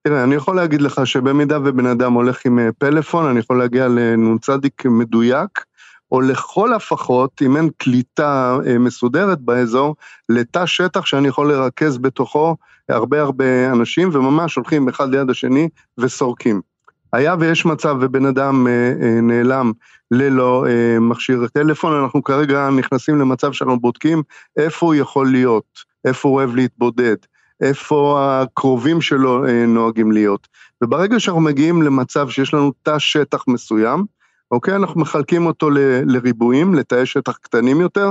תראה, 0.02 0.24
אני 0.24 0.34
יכול 0.34 0.56
להגיד 0.56 0.82
לך 0.82 1.06
שבמידה 1.06 1.58
ובן 1.58 1.86
אדם 1.86 2.12
הולך 2.12 2.46
עם 2.46 2.58
אה, 2.58 2.68
פלאפון, 2.78 3.26
אני 3.26 3.38
יכול 3.38 3.58
להגיע 3.58 3.88
לנ"צ 3.88 4.46
מדויק, 4.84 5.64
או 6.12 6.20
לכל 6.20 6.74
הפחות, 6.74 7.42
אם 7.42 7.56
אין 7.56 7.68
קליטה 7.76 8.56
אה, 8.66 8.78
מסודרת 8.78 9.40
באזור, 9.40 9.96
לתא 10.28 10.66
שטח 10.66 11.06
שאני 11.06 11.28
יכול 11.28 11.52
לרכז 11.52 11.98
בתוכו 11.98 12.56
הרבה 12.88 13.20
הרבה 13.20 13.72
אנשים, 13.72 14.10
וממש 14.12 14.54
הולכים 14.54 14.88
אחד 14.88 15.10
ליד 15.14 15.30
השני 15.30 15.68
וסורקים. 15.98 16.71
היה 17.12 17.34
ויש 17.40 17.66
מצב 17.66 17.96
ובן 18.00 18.26
אדם 18.26 18.66
אה, 18.66 18.92
אה, 19.02 19.20
נעלם 19.20 19.72
ללא 20.10 20.66
אה, 20.68 21.00
מכשיר 21.00 21.46
טלפון, 21.52 22.02
אנחנו 22.02 22.22
כרגע 22.22 22.70
נכנסים 22.70 23.18
למצב 23.18 23.52
שאנחנו 23.52 23.80
בודקים 23.80 24.22
איפה 24.56 24.86
הוא 24.86 24.94
יכול 24.94 25.30
להיות, 25.30 25.64
איפה 26.04 26.28
הוא 26.28 26.36
אוהב 26.36 26.56
להתבודד, 26.56 27.16
איפה 27.60 28.18
הקרובים 28.20 29.00
שלו 29.00 29.44
נוהגים 29.68 30.12
להיות. 30.12 30.48
וברגע 30.82 31.20
שאנחנו 31.20 31.40
מגיעים 31.40 31.82
למצב 31.82 32.28
שיש 32.28 32.54
לנו 32.54 32.72
תא 32.82 32.98
שטח 32.98 33.44
מסוים, 33.48 34.04
אוקיי? 34.50 34.76
אנחנו 34.76 35.00
מחלקים 35.00 35.46
אותו 35.46 35.70
ל, 35.70 35.78
לריבועים, 36.06 36.74
לתאי 36.74 37.06
שטח 37.06 37.36
קטנים 37.36 37.80
יותר, 37.80 38.10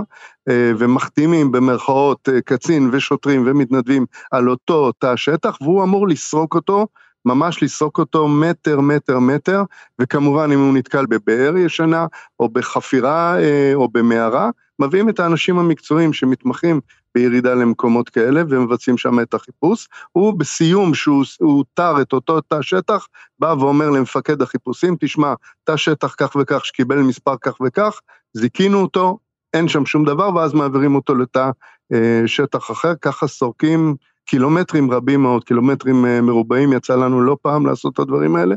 ומחתימים 0.49 1.51
במרכאות 1.51 2.29
קצין 2.45 2.89
ושוטרים 2.91 3.43
ומתנדבים 3.45 4.05
על 4.31 4.49
אותו 4.49 4.91
תא 4.91 5.15
שטח, 5.15 5.57
והוא 5.61 5.83
אמור 5.83 6.07
לסרוק 6.07 6.55
אותו 6.55 6.87
ממש 7.25 7.63
לסרוק 7.63 7.99
אותו 7.99 8.27
מטר, 8.27 8.79
מטר, 8.79 9.19
מטר, 9.19 9.63
וכמובן 9.99 10.51
אם 10.51 10.59
הוא 10.59 10.73
נתקל 10.73 11.05
בבאר 11.05 11.57
ישנה, 11.57 12.05
או 12.39 12.49
בחפירה, 12.49 13.39
אה, 13.39 13.71
או 13.73 13.87
במערה, 13.87 14.49
מביאים 14.79 15.09
את 15.09 15.19
האנשים 15.19 15.59
המקצועיים 15.59 16.13
שמתמחים 16.13 16.79
בירידה 17.15 17.53
למקומות 17.53 18.09
כאלה 18.09 18.41
ומבצעים 18.49 18.97
שם 18.97 19.19
את 19.19 19.33
החיפוש. 19.33 19.87
הוא 20.11 20.39
בסיום 20.39 20.93
שהוא 20.93 21.23
אותר 21.41 22.01
את 22.01 22.13
אותו 22.13 22.41
תא 22.41 22.61
שטח, 22.61 23.07
בא 23.39 23.55
ואומר 23.59 23.89
למפקד 23.89 24.41
החיפושים, 24.41 24.95
תשמע, 24.99 25.33
תא 25.63 25.77
שטח 25.77 26.15
כך 26.17 26.35
וכך 26.35 26.65
שקיבל 26.65 26.97
מספר 26.97 27.35
כך 27.41 27.53
וכך, 27.65 27.99
זיכינו 28.33 28.81
אותו, 28.81 29.17
אין 29.53 29.67
שם 29.67 29.85
שום 29.85 30.05
דבר, 30.05 30.35
ואז 30.35 30.53
מעבירים 30.53 30.95
אותו 30.95 31.15
לתא 31.15 31.49
אה, 31.93 32.21
שטח 32.25 32.71
אחר, 32.71 32.93
ככה 33.01 33.27
סורקים 33.27 33.95
קילומטרים 34.31 34.91
רבים 34.91 35.21
מאוד, 35.21 35.43
קילומטרים 35.43 36.05
אה, 36.05 36.21
מרובעים, 36.21 36.73
יצא 36.73 36.95
לנו 36.95 37.21
לא 37.21 37.37
פעם 37.41 37.65
לעשות 37.65 37.93
את 37.93 37.99
הדברים 37.99 38.35
האלה, 38.35 38.55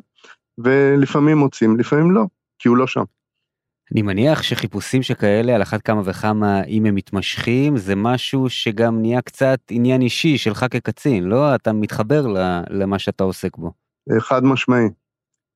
ולפעמים 0.58 1.38
מוצאים, 1.38 1.76
לפעמים 1.76 2.10
לא, 2.10 2.24
כי 2.58 2.68
הוא 2.68 2.76
לא 2.76 2.86
שם. 2.86 3.02
אני 3.92 4.02
מניח 4.02 4.42
שחיפושים 4.42 5.02
שכאלה 5.02 5.54
על 5.54 5.62
אחת 5.62 5.82
כמה 5.82 6.02
וכמה 6.04 6.62
אם 6.64 6.86
הם 6.86 6.94
מתמשכים 6.94 7.76
זה 7.76 7.96
משהו 7.96 8.50
שגם 8.50 9.00
נהיה 9.00 9.20
קצת 9.22 9.58
עניין 9.70 10.02
אישי 10.02 10.38
שלך 10.38 10.66
כקצין 10.70 11.24
לא 11.24 11.54
אתה 11.54 11.72
מתחבר 11.72 12.26
למה 12.70 12.98
שאתה 12.98 13.24
עוסק 13.24 13.56
בו. 13.56 13.72
אה, 14.12 14.20
חד 14.20 14.44
משמעי. 14.44 14.88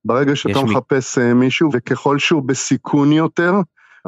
ברגע 0.05 0.35
שאתה 0.35 0.63
מחפש 0.63 1.17
מ... 1.17 1.21
אה, 1.21 1.33
מישהו 1.33 1.69
וככל 1.73 2.19
שהוא 2.19 2.43
בסיכון 2.43 3.11
יותר 3.11 3.53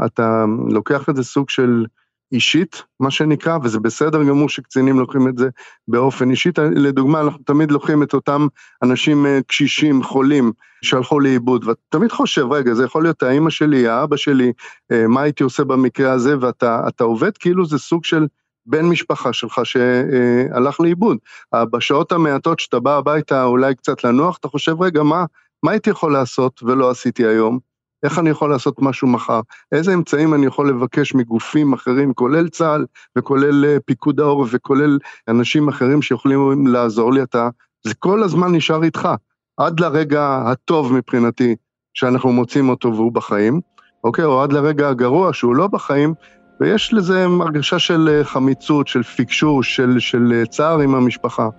אתה 0.06 0.46
לוקח 0.70 1.10
איזה 1.10 1.24
סוג 1.24 1.50
של 1.50 1.86
אישית, 2.32 2.84
מה 3.00 3.12
שנקרא, 3.12 3.58
וזה 3.64 3.80
בסדר 3.80 4.24
גמור 4.24 4.50
שקצינים 4.50 5.00
לוקחים 5.00 5.28
את 5.28 5.38
זה 5.38 5.50
באופן 5.88 6.30
אישית. 6.32 6.60
לדוגמה, 6.60 7.22
אנחנו 7.22 7.40
תמיד 7.46 7.72
לוקחים 7.72 8.04
את 8.04 8.14
אותם 8.14 8.48
אנשים 8.84 9.26
אה, 9.26 9.40
קשישים, 9.48 10.04
חולים, 10.04 10.52
שהלכו 10.82 11.20
לאיבוד, 11.20 11.68
ואתה 11.68 11.82
תמיד 11.90 12.12
חושב, 12.12 12.52
רגע, 12.52 12.74
זה 12.74 12.84
יכול 12.84 13.04
להיות 13.04 13.24
האימא 13.24 13.50
שלי, 13.50 13.88
האבא 13.88 14.18
שלי, 14.18 14.52
אה, 14.92 15.08
מה 15.08 15.22
הייתי 15.22 15.44
עושה 15.44 15.64
במקרה 15.64 16.12
הזה, 16.12 16.36
ואתה 16.42 17.04
עובד 17.04 17.38
כאילו 17.38 17.66
זה 17.66 17.78
סוג 17.78 18.06
של 18.06 18.28
בן 18.66 18.86
משפחה 18.86 19.34
שלך 19.34 19.62
שהלך 19.64 20.80
לאיבוד. 20.80 21.18
בשעות 21.56 22.12
המעטות 22.12 22.60
שאתה 22.60 22.80
בא 22.80 22.98
הביתה 22.98 23.44
אולי 23.44 23.76
קצת 23.76 24.04
לנוח, 24.04 24.38
אתה 24.38 24.48
חושב, 24.48 24.82
רגע, 24.82 25.04
מה, 25.04 25.26
מה 25.64 25.72
הייתי 25.72 25.90
יכול 25.90 26.14
לעשות 26.14 26.64
ולא 26.64 26.90
עשיתי 26.90 27.26
היום? 27.26 27.71
איך 28.04 28.20
אני 28.20 28.30
יכול 28.30 28.50
לעשות 28.50 28.82
משהו 28.82 29.08
מחר, 29.08 29.40
איזה 29.72 29.94
אמצעים 29.94 30.34
אני 30.34 30.46
יכול 30.46 30.70
לבקש 30.70 31.16
מגופים 31.16 31.74
אחרים, 31.74 32.14
כולל 32.14 32.50
צה"ל 32.50 32.86
וכולל 33.18 33.66
אה, 33.66 33.78
פיקוד 33.86 34.20
העורף 34.20 34.50
וכולל 34.52 34.98
אנשים 35.28 35.70
אחרים 35.70 36.02
שיכולים 36.02 36.68
לעזור 36.68 37.14
לי, 37.14 37.24
אתה, 37.24 37.50
זה 37.84 37.94
כל 37.94 38.24
הזמן 38.24 38.56
נשאר 38.56 38.84
איתך, 38.84 39.10
עד 39.58 39.80
לרגע 39.80 40.44
הטוב 40.46 40.94
מבחינתי, 40.94 41.56
שאנחנו 41.94 42.32
מוצאים 42.32 42.70
אותו 42.70 42.96
והוא 42.96 43.12
בחיים, 43.12 43.62
אוקיי, 44.04 44.26
או 44.26 44.44
עד 44.44 44.54
לרגע 44.54 44.90
הגרוע 44.90 45.34
שהוא 45.34 45.56
לא 45.56 45.68
בחיים, 45.68 46.14
ויש 46.62 46.94
לזה 46.94 47.26
הרגשה 47.26 47.80
של 47.80 48.10
אה, 48.12 48.24
חמיצות, 48.24 48.88
של 48.88 49.04
פיקשור, 49.04 49.64
של, 49.64 50.00
של 50.00 50.34
אה, 50.34 50.46
צער 50.46 50.80
עם 50.80 50.96
המשפחה. 50.96 51.50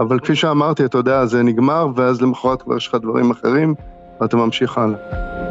אבל 0.00 0.18
כפי 0.18 0.36
שאמרתי, 0.36 0.84
אתה 0.84 0.98
יודע, 0.98 1.26
זה 1.26 1.42
נגמר, 1.42 1.88
ואז 1.96 2.22
למחרת 2.22 2.62
כבר 2.62 2.76
יש 2.76 2.88
לך 2.88 2.94
דברים 2.94 3.30
אחרים, 3.30 3.74
ואתה 4.20 4.36
ממשיך 4.36 4.78
הלאה. 4.78 5.49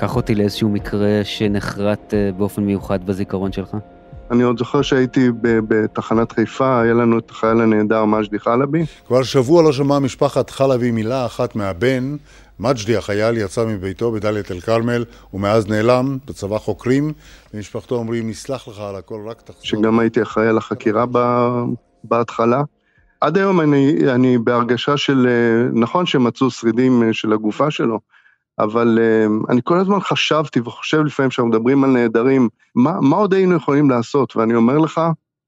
קח 0.00 0.16
אותי 0.16 0.34
לאיזשהו 0.34 0.68
מקרה 0.68 1.20
שנחרט 1.24 2.14
אה, 2.14 2.30
באופן 2.36 2.62
מיוחד 2.62 3.06
בזיכרון 3.06 3.52
שלך. 3.52 3.76
אני 4.30 4.42
עוד 4.42 4.58
זוכר 4.58 4.82
שהייתי 4.82 5.28
בתחנת 5.42 6.32
חיפה, 6.32 6.80
היה 6.80 6.94
לנו 6.94 7.18
את 7.18 7.30
החייל 7.30 7.60
הנהדר 7.60 8.04
מג'די 8.04 8.38
חלבי. 8.38 8.84
כבר 9.06 9.22
שבוע 9.22 9.62
לא 9.62 9.72
שמעה 9.72 9.98
משפחת 9.98 10.50
חלבי 10.50 10.90
מילה 10.90 11.26
אחת 11.26 11.56
מהבן. 11.56 12.16
מג'די 12.60 12.96
החייל 12.96 13.36
יצא 13.36 13.64
מביתו 13.66 14.12
בדאלית 14.12 14.50
אל 14.50 14.60
כרמל, 14.60 15.04
ומאז 15.34 15.68
נעלם, 15.68 16.18
בצבא 16.26 16.58
חוקרים, 16.58 17.12
ומשפחתו 17.54 17.94
אומרים, 17.94 18.30
נסלח 18.30 18.68
לך 18.68 18.80
על 18.80 18.96
הכל, 18.96 19.20
רק 19.26 19.40
תחזור. 19.40 19.62
שגם 19.62 19.98
הייתי 19.98 20.22
אחראי 20.22 20.48
על 20.48 20.58
החקירה 20.58 21.04
בהתחלה. 22.04 22.62
עד 23.20 23.36
היום 23.36 23.60
אני, 23.60 23.96
אני 24.14 24.38
בהרגשה 24.38 24.96
של, 24.96 25.26
אה, 25.28 25.80
נכון 25.80 26.06
שמצאו 26.06 26.50
שרידים 26.50 27.02
אה, 27.02 27.12
של 27.12 27.32
הגופה 27.32 27.70
שלו, 27.70 28.00
אבל 28.62 28.98
uh, 28.98 29.52
אני 29.52 29.60
כל 29.64 29.78
הזמן 29.78 30.00
חשבתי 30.00 30.60
וחושב 30.60 30.98
לפעמים 30.98 31.30
כשאנחנו 31.30 31.50
מדברים 31.50 31.84
על 31.84 31.90
נעדרים, 31.90 32.48
מה, 32.74 33.00
מה 33.00 33.16
עוד 33.16 33.34
היינו 33.34 33.56
יכולים 33.56 33.90
לעשות? 33.90 34.36
ואני 34.36 34.54
אומר 34.54 34.78
לך, 34.78 35.00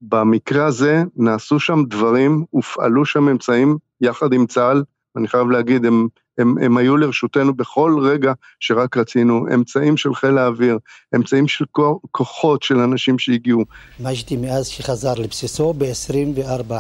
במקרה 0.03 0.67
הזה 0.67 1.03
נעשו 1.17 1.61
שם 1.61 1.83
דברים, 1.89 2.45
הופעלו 2.51 3.05
שם 3.05 3.29
אמצעים 3.29 3.79
יחד 4.01 4.33
עם 4.33 4.47
צה"ל, 4.47 4.83
אני 5.17 5.29
חייב 5.29 5.51
להגיד, 5.51 5.85
הם, 5.85 6.09
הם, 6.39 6.59
הם 6.59 6.77
היו 6.77 6.97
לרשותנו 6.97 7.55
בכל 7.55 7.99
רגע 8.03 8.33
שרק 8.61 8.97
רצינו, 8.97 9.47
אמצעים 9.55 9.97
של 9.97 10.15
חיל 10.15 10.39
האוויר, 10.39 10.79
אמצעים 11.15 11.49
של 11.49 11.65
כוחות 12.11 12.63
של 12.63 12.79
אנשים 12.79 13.19
שהגיעו. 13.19 13.65
מג'די 14.01 14.37
מאז 14.37 14.67
שחזר 14.67 15.15
לבסיסו 15.15 15.75
ב-24 15.79 16.75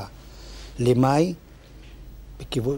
למאי, 0.79 1.35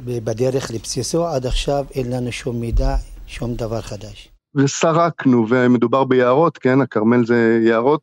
בדרך 0.05 0.71
לבסיסו, 0.71 1.27
עד 1.27 1.47
עכשיו 1.47 1.85
אין 1.95 2.13
לנו 2.13 2.33
שום 2.33 2.61
מידע 2.61 2.97
שום 3.35 3.55
דבר 3.55 3.81
חדש. 3.81 4.29
וסרקנו, 4.55 5.47
ומדובר 5.49 6.05
ביערות, 6.05 6.59
כן, 6.59 6.81
הכרמל 6.81 7.27
זה 7.27 7.61
יערות, 7.63 8.01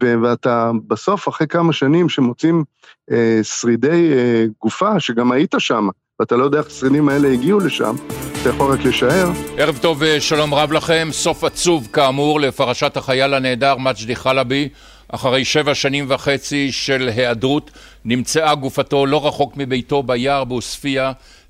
ואתה 0.00 0.70
בסוף, 0.86 1.28
אחרי 1.28 1.46
כמה 1.46 1.72
שנים 1.72 2.08
שמוצאים 2.08 2.64
אה, 3.10 3.40
שרידי 3.42 4.12
אה, 4.12 4.44
גופה, 4.62 5.00
שגם 5.00 5.32
היית 5.32 5.54
שם, 5.58 5.88
ואתה 6.20 6.36
לא 6.36 6.44
יודע 6.44 6.58
איך 6.58 6.66
השרידים 6.66 7.08
האלה 7.08 7.28
הגיעו 7.28 7.60
לשם, 7.60 7.94
אתה 8.42 8.48
יכול 8.48 8.72
רק 8.72 8.84
לשער. 8.84 9.30
ערב 9.56 9.78
טוב 9.82 9.98
ושלום 10.00 10.54
רב 10.54 10.72
לכם, 10.72 11.08
סוף 11.12 11.44
עצוב 11.44 11.88
כאמור 11.92 12.40
לפרשת 12.40 12.96
החייל 12.96 13.34
הנעדר 13.34 13.76
מג'די 13.76 14.16
חלבי. 14.16 14.68
אחרי 15.12 15.44
שבע 15.44 15.74
שנים 15.74 16.04
וחצי 16.08 16.72
של 16.72 17.10
היעדרות 17.16 17.70
נמצאה 18.04 18.54
גופתו 18.54 19.06
לא 19.06 19.26
רחוק 19.26 19.56
מביתו 19.56 20.02
ביער 20.02 20.44
בעוספיא. 20.44 21.02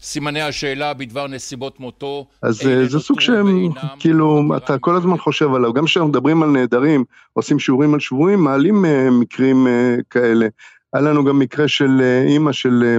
סימני 0.02 0.42
השאלה 0.42 0.94
בדבר 0.94 1.26
נסיבות 1.26 1.80
מותו. 1.80 2.26
אז 2.42 2.66
אה, 2.66 2.84
זה 2.88 3.00
סוג 3.00 3.20
שהם, 3.20 3.68
כאילו, 3.98 4.42
אתה 4.56 4.78
כל 4.78 4.96
הזמן 4.96 5.18
חושב 5.18 5.54
עליו. 5.54 5.72
גם 5.72 5.84
כשאנחנו 5.84 6.08
מדברים 6.08 6.42
על 6.42 6.48
נעדרים, 6.48 7.04
עושים 7.32 7.58
שיעורים 7.58 7.94
על 7.94 8.00
שבויים, 8.00 8.44
מעלים 8.44 8.84
uh, 8.84 8.88
מקרים 9.10 9.66
uh, 9.66 10.02
כאלה. 10.10 10.46
היה 10.92 11.02
לנו 11.02 11.24
גם 11.24 11.38
מקרה 11.38 11.68
של 11.68 12.22
אימא 12.26 12.52
של 12.52 12.96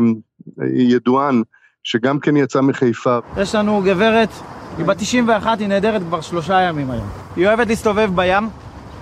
ידוען, 0.73 1.43
שגם 1.83 2.19
כן 2.19 2.37
יצא 2.37 2.61
מחיפה. 2.61 3.17
יש 3.37 3.55
לנו 3.55 3.81
גברת, 3.85 4.29
היא 4.77 4.85
בת 4.85 4.97
91, 4.97 5.59
היא 5.59 5.67
נעדרת 5.67 6.01
כבר 6.01 6.21
שלושה 6.21 6.61
ימים 6.61 6.91
היום. 6.91 7.07
היא 7.35 7.47
אוהבת 7.47 7.67
להסתובב 7.67 8.09
בים, 8.15 8.49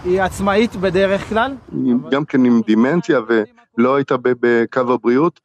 היא 0.04 0.22
עצמאית 0.22 0.76
בדרך 0.76 1.30
כלל. 1.30 1.56
גם 2.12 2.26
כן 2.26 2.46
עם 2.46 2.62
דימנציה 2.68 3.20
ולא 3.78 3.96
הייתה 3.96 4.16
בקו 4.22 4.94
הבריאות. 4.94 5.40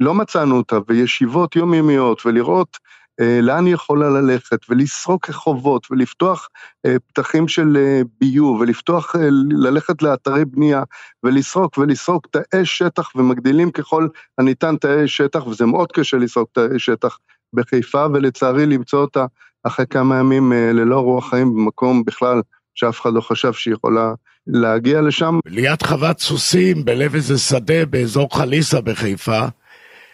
לא 0.00 0.14
מצאנו 0.14 0.56
אותה, 0.56 0.78
וישיבות 0.88 1.56
יומיומיות, 1.56 2.26
ולראות 2.26 2.78
אה, 3.20 3.40
לאן 3.42 3.66
היא 3.66 3.74
יכולה 3.74 4.10
ללכת, 4.10 4.58
ולסרוק 4.68 5.30
רחובות, 5.30 5.86
ולפתוח 5.90 6.48
אה, 6.86 6.96
פתחים 7.08 7.48
של 7.48 7.76
אה, 7.76 8.00
ביוב, 8.20 8.60
ולפתוח, 8.60 9.16
אה, 9.16 9.28
ללכת 9.50 10.02
לאתרי 10.02 10.44
בנייה, 10.44 10.82
ולסרוק 11.22 11.78
ולסרוק 11.78 12.26
תאי 12.30 12.64
שטח, 12.64 13.10
ומגדילים 13.16 13.70
ככל 13.70 14.08
הניתן 14.38 14.76
תאי 14.76 15.08
שטח, 15.08 15.46
וזה 15.46 15.66
מאוד 15.66 15.92
קשה 15.92 16.16
לסרוק 16.16 16.50
תאי 16.52 16.78
שטח 16.78 17.18
בחיפה, 17.52 18.06
ולצערי 18.12 18.66
למצוא 18.66 19.00
אותה 19.00 19.26
אחרי 19.62 19.86
כמה 19.86 20.18
ימים 20.18 20.52
אה, 20.52 20.72
ללא 20.72 21.00
רוח 21.00 21.30
חיים 21.30 21.54
במקום 21.54 22.04
בכלל 22.04 22.40
שאף 22.80 23.00
אחד 23.00 23.10
לא 23.12 23.20
חשב 23.20 23.52
שהיא 23.52 23.74
יכולה 23.74 24.14
להגיע 24.46 25.00
לשם. 25.00 25.38
ליד 25.46 25.82
חוות 25.82 26.20
סוסים, 26.20 26.84
בלב 26.84 27.14
איזה 27.14 27.38
שדה 27.38 27.86
באזור 27.86 28.36
חליסה 28.36 28.80
בחיפה, 28.80 29.40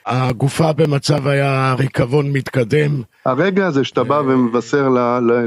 הגופה 0.07 0.73
במצב 0.73 1.27
היה 1.27 1.75
ריקבון 1.79 2.33
מתקדם. 2.33 3.03
הרגע 3.27 3.67
הזה 3.67 3.85
שאתה 3.85 4.05
בא 4.05 4.15
ומבשר 4.15 4.89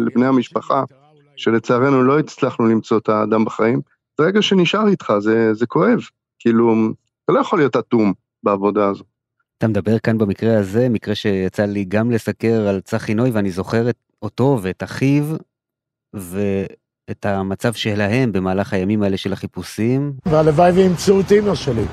לבני 0.05 0.25
המשפחה, 0.25 0.83
שלצערנו 1.35 2.03
לא 2.03 2.19
הצלחנו 2.19 2.65
למצוא 2.67 2.97
את 2.97 3.09
האדם 3.09 3.45
בחיים, 3.45 3.81
זה 4.17 4.25
רגע 4.25 4.41
שנשאר 4.41 4.87
איתך, 4.87 5.13
זה, 5.19 5.53
זה 5.53 5.65
כואב. 5.65 5.99
כאילו, 6.39 6.75
אתה 7.25 7.33
לא 7.33 7.39
יכול 7.39 7.59
להיות 7.59 7.75
אטום 7.75 8.13
בעבודה 8.43 8.87
הזו. 8.87 9.03
אתה 9.57 9.67
מדבר 9.67 9.99
כאן 9.99 10.17
במקרה 10.17 10.59
הזה, 10.59 10.89
מקרה 10.89 11.15
שיצא 11.15 11.65
לי 11.65 11.85
גם 11.85 12.11
לסקר 12.11 12.67
על 12.67 12.79
צחי 12.81 13.13
נוי, 13.13 13.29
ואני 13.29 13.51
זוכר 13.51 13.85
אותו 14.21 14.59
ואת 14.61 14.83
אחיו, 14.83 15.23
ואת 17.09 17.25
המצב 17.25 17.73
שלהם 17.73 18.31
במהלך 18.31 18.73
הימים 18.73 19.03
האלה 19.03 19.17
של 19.17 19.33
החיפושים. 19.33 20.13
והלוואי 20.25 20.71
וימצאו 20.71 21.19
את 21.19 21.31
אמא 21.31 21.55
שלי. 21.55 21.85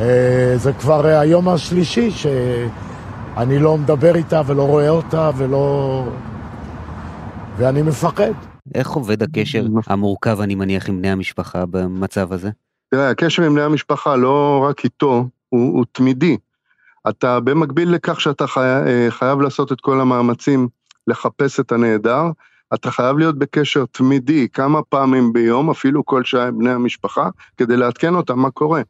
אה, 0.00 0.54
זה 0.56 0.72
כבר 0.72 1.06
היום 1.06 1.48
השלישי 1.48 2.10
שאני 2.10 3.58
לא 3.58 3.78
מדבר 3.78 4.16
איתה 4.16 4.42
ולא 4.46 4.62
רואה 4.62 4.88
אותה 4.88 5.30
ולא... 5.36 6.04
ואני 7.56 7.82
מפחד. 7.82 8.30
איך 8.74 8.90
עובד 8.90 9.22
הקשר 9.22 9.66
המורכב, 9.86 10.40
אני 10.40 10.54
מניח, 10.54 10.88
עם 10.88 10.98
בני 10.98 11.10
המשפחה 11.10 11.66
במצב 11.66 12.32
הזה? 12.32 12.50
תראה, 12.90 13.10
הקשר 13.10 13.42
עם 13.42 13.54
בני 13.54 13.62
המשפחה, 13.62 14.16
לא 14.16 14.66
רק 14.68 14.84
איתו, 14.84 15.28
הוא, 15.48 15.76
הוא 15.76 15.84
תמידי. 15.92 16.36
אתה 17.08 17.40
במקביל 17.40 17.94
לכך 17.94 18.20
שאתה 18.20 18.46
חי, 18.46 18.60
אה, 18.60 19.06
חייב 19.10 19.40
לעשות 19.40 19.72
את 19.72 19.80
כל 19.80 20.00
המאמצים 20.00 20.68
לחפש 21.06 21.60
את 21.60 21.72
הנעדר, 21.72 22.22
אתה 22.74 22.90
חייב 22.90 23.18
להיות 23.18 23.38
בקשר 23.38 23.84
תמידי 23.92 24.48
כמה 24.48 24.82
פעמים 24.82 25.32
ביום, 25.32 25.70
אפילו 25.70 26.04
כל 26.04 26.24
שעה 26.24 26.48
עם 26.48 26.58
בני 26.58 26.70
המשפחה, 26.70 27.28
כדי 27.56 27.76
לעדכן 27.76 28.14
אותם 28.14 28.38
מה 28.38 28.50
קורה. 28.50 28.82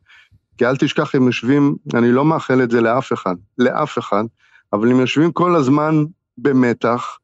כי 0.58 0.66
אל 0.66 0.76
תשכח, 0.76 1.14
הם 1.14 1.26
יושבים, 1.26 1.76
אני 1.94 2.12
לא 2.12 2.24
מאחל 2.24 2.62
את 2.62 2.70
זה 2.70 2.80
לאף 2.80 3.12
אחד, 3.12 3.34
לאף 3.58 3.98
אחד, 3.98 4.24
אבל 4.72 4.90
הם 4.90 5.00
יושבים 5.00 5.32
כל 5.32 5.56
הזמן 5.56 6.04
במתח, 6.38 7.18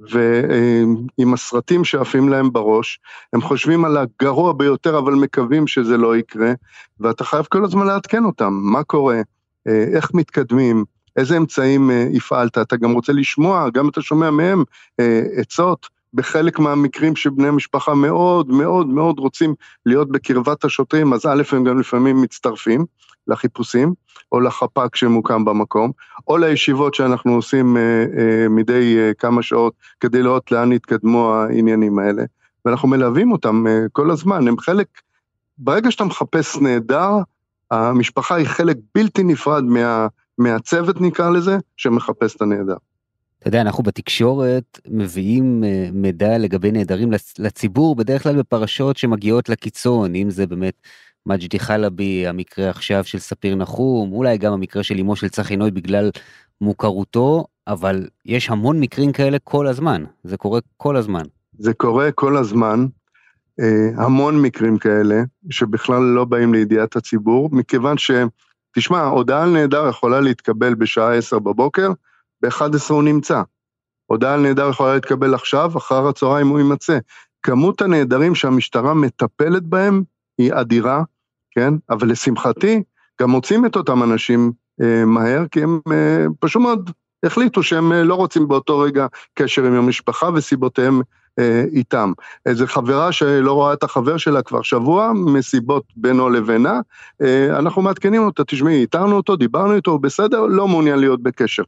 ועם 0.00 1.34
הסרטים 1.34 1.84
שעפים 1.84 2.28
להם 2.28 2.52
בראש, 2.52 3.00
הם 3.32 3.40
חושבים 3.40 3.84
על 3.84 3.96
הגרוע 3.96 4.52
ביותר, 4.52 4.98
אבל 4.98 5.12
מקווים 5.12 5.66
שזה 5.66 5.96
לא 5.96 6.16
יקרה, 6.16 6.52
ואתה 7.00 7.24
חייב 7.24 7.46
כל 7.48 7.64
הזמן 7.64 7.86
לעדכן 7.86 8.24
אותם, 8.24 8.52
מה 8.52 8.82
קורה, 8.82 9.20
איך 9.66 10.14
מתקדמים, 10.14 10.84
איזה 11.18 11.36
אמצעים 11.36 11.90
אה, 11.90 12.08
הפעלת, 12.16 12.58
אתה 12.58 12.76
גם 12.76 12.92
רוצה 12.92 13.12
לשמוע, 13.12 13.70
גם 13.70 13.88
אתה 13.88 14.02
שומע 14.02 14.30
מהם 14.30 14.64
אה, 15.00 15.22
עצות, 15.36 15.86
בחלק 16.14 16.58
מהמקרים 16.58 17.16
שבני 17.16 17.50
משפחה 17.50 17.94
מאוד 17.94 18.48
מאוד 18.48 18.86
מאוד 18.86 19.18
רוצים 19.18 19.54
להיות 19.86 20.12
בקרבת 20.12 20.64
השוטרים, 20.64 21.12
אז 21.12 21.26
א', 21.26 21.42
הם 21.52 21.64
גם 21.64 21.80
לפעמים 21.80 22.22
מצטרפים 22.22 22.84
לחיפושים, 23.28 23.94
או 24.32 24.40
לחפ"ק 24.40 24.96
שמוקם 24.96 25.44
במקום, 25.44 25.90
או 26.28 26.36
לישיבות 26.36 26.94
שאנחנו 26.94 27.34
עושים 27.34 27.76
אה, 27.76 28.04
אה, 28.18 28.48
מדי 28.48 28.98
אה, 28.98 29.14
כמה 29.14 29.42
שעות 29.42 29.74
כדי 30.00 30.22
לראות 30.22 30.52
לאן 30.52 30.72
יתקדמו 30.72 31.34
העניינים 31.34 31.98
האלה, 31.98 32.22
ואנחנו 32.64 32.88
מלווים 32.88 33.32
אותם 33.32 33.66
אה, 33.66 33.86
כל 33.92 34.10
הזמן, 34.10 34.48
הם 34.48 34.58
חלק, 34.58 34.86
ברגע 35.58 35.90
שאתה 35.90 36.04
מחפש 36.04 36.56
נהדר, 36.56 37.10
המשפחה 37.70 38.34
היא 38.34 38.46
חלק 38.46 38.76
בלתי 38.94 39.22
נפרד 39.22 39.64
מה, 39.64 40.06
מהצוות 40.38 41.00
נקרא 41.00 41.30
לזה, 41.30 41.58
שמחפש 41.76 42.36
את 42.36 42.42
הנהדר. 42.42 42.76
אתה 43.38 43.48
יודע, 43.48 43.60
אנחנו 43.60 43.82
בתקשורת 43.82 44.80
מביאים 44.88 45.64
אה, 45.64 45.88
מידע 45.92 46.38
לגבי 46.38 46.72
נעדרים 46.72 47.10
לציבור, 47.38 47.96
בדרך 47.96 48.22
כלל 48.22 48.38
בפרשות 48.38 48.96
שמגיעות 48.96 49.48
לקיצון, 49.48 50.14
אם 50.14 50.30
זה 50.30 50.46
באמת 50.46 50.74
מג'די 51.26 51.58
חלבי, 51.58 52.26
המקרה 52.26 52.70
עכשיו 52.70 53.04
של 53.04 53.18
ספיר 53.18 53.54
נחום, 53.54 54.12
אולי 54.12 54.38
גם 54.38 54.52
המקרה 54.52 54.82
של 54.82 54.98
אמו 54.98 55.16
של 55.16 55.28
צחי 55.28 55.56
נוי 55.56 55.70
בגלל 55.70 56.10
מוכרותו, 56.60 57.44
אבל 57.66 58.08
יש 58.26 58.50
המון 58.50 58.80
מקרים 58.80 59.12
כאלה 59.12 59.38
כל 59.44 59.66
הזמן, 59.66 60.04
זה 60.24 60.36
קורה 60.36 60.60
כל 60.76 60.96
הזמן. 60.96 61.22
זה 61.58 61.74
קורה 61.74 62.12
כל 62.12 62.36
הזמן, 62.36 62.86
אה, 63.60 64.04
המון 64.04 64.42
מקרים 64.42 64.78
כאלה, 64.78 65.22
שבכלל 65.50 66.02
לא 66.02 66.24
באים 66.24 66.54
לידיעת 66.54 66.96
הציבור, 66.96 67.48
מכיוון 67.52 67.98
ש... 67.98 68.10
תשמע, 68.74 69.04
הודעה 69.04 69.42
על 69.42 69.50
נעדר 69.50 69.88
יכולה 69.88 70.20
להתקבל 70.20 70.74
בשעה 70.74 71.14
10 71.14 71.38
בבוקר, 71.38 71.92
ב-11 72.42 72.92
הוא 72.92 73.02
נמצא. 73.02 73.42
הודעה 74.06 74.34
על 74.34 74.40
נעדר 74.40 74.68
יכולה 74.70 74.94
להתקבל 74.94 75.34
עכשיו, 75.34 75.72
אחר 75.76 76.08
הצהריים 76.08 76.48
הוא 76.48 76.58
יימצא. 76.58 76.98
כמות 77.42 77.82
הנעדרים 77.82 78.34
שהמשטרה 78.34 78.94
מטפלת 78.94 79.62
בהם 79.62 80.02
היא 80.38 80.52
אדירה, 80.54 81.02
כן? 81.50 81.74
אבל 81.90 82.10
לשמחתי, 82.10 82.82
גם 83.20 83.30
מוצאים 83.30 83.66
את 83.66 83.76
אותם 83.76 84.02
אנשים 84.02 84.52
אה, 84.82 85.04
מהר, 85.04 85.44
כי 85.50 85.62
הם 85.62 85.80
אה, 85.92 86.26
פשוט 86.40 86.62
מאוד 86.62 86.90
החליטו 87.22 87.62
שהם 87.62 87.92
אה, 87.92 88.02
לא 88.02 88.14
רוצים 88.14 88.48
באותו 88.48 88.78
רגע 88.78 89.06
קשר 89.34 89.64
עם 89.64 89.72
המשפחה 89.72 90.30
וסיבותיהם 90.34 91.00
איתם. 91.72 92.12
איזה 92.46 92.66
חברה 92.66 93.12
שלא 93.12 93.52
רואה 93.52 93.72
את 93.72 93.82
החבר 93.82 94.16
שלה 94.16 94.42
כבר 94.42 94.62
שבוע, 94.62 95.12
מסיבות 95.14 95.84
בינו 95.96 96.30
לבינה, 96.30 96.80
אה, 97.22 97.58
אנחנו 97.58 97.82
מעדכנים 97.82 98.22
אותה, 98.22 98.44
תשמעי, 98.44 98.80
איתרנו 98.80 99.16
אותו, 99.16 99.36
דיברנו 99.36 99.74
איתו, 99.74 99.90
הוא 99.90 100.00
בסדר, 100.00 100.46
לא 100.46 100.68
מעוניין 100.68 100.98
להיות 100.98 101.22
בקשר. 101.22 101.62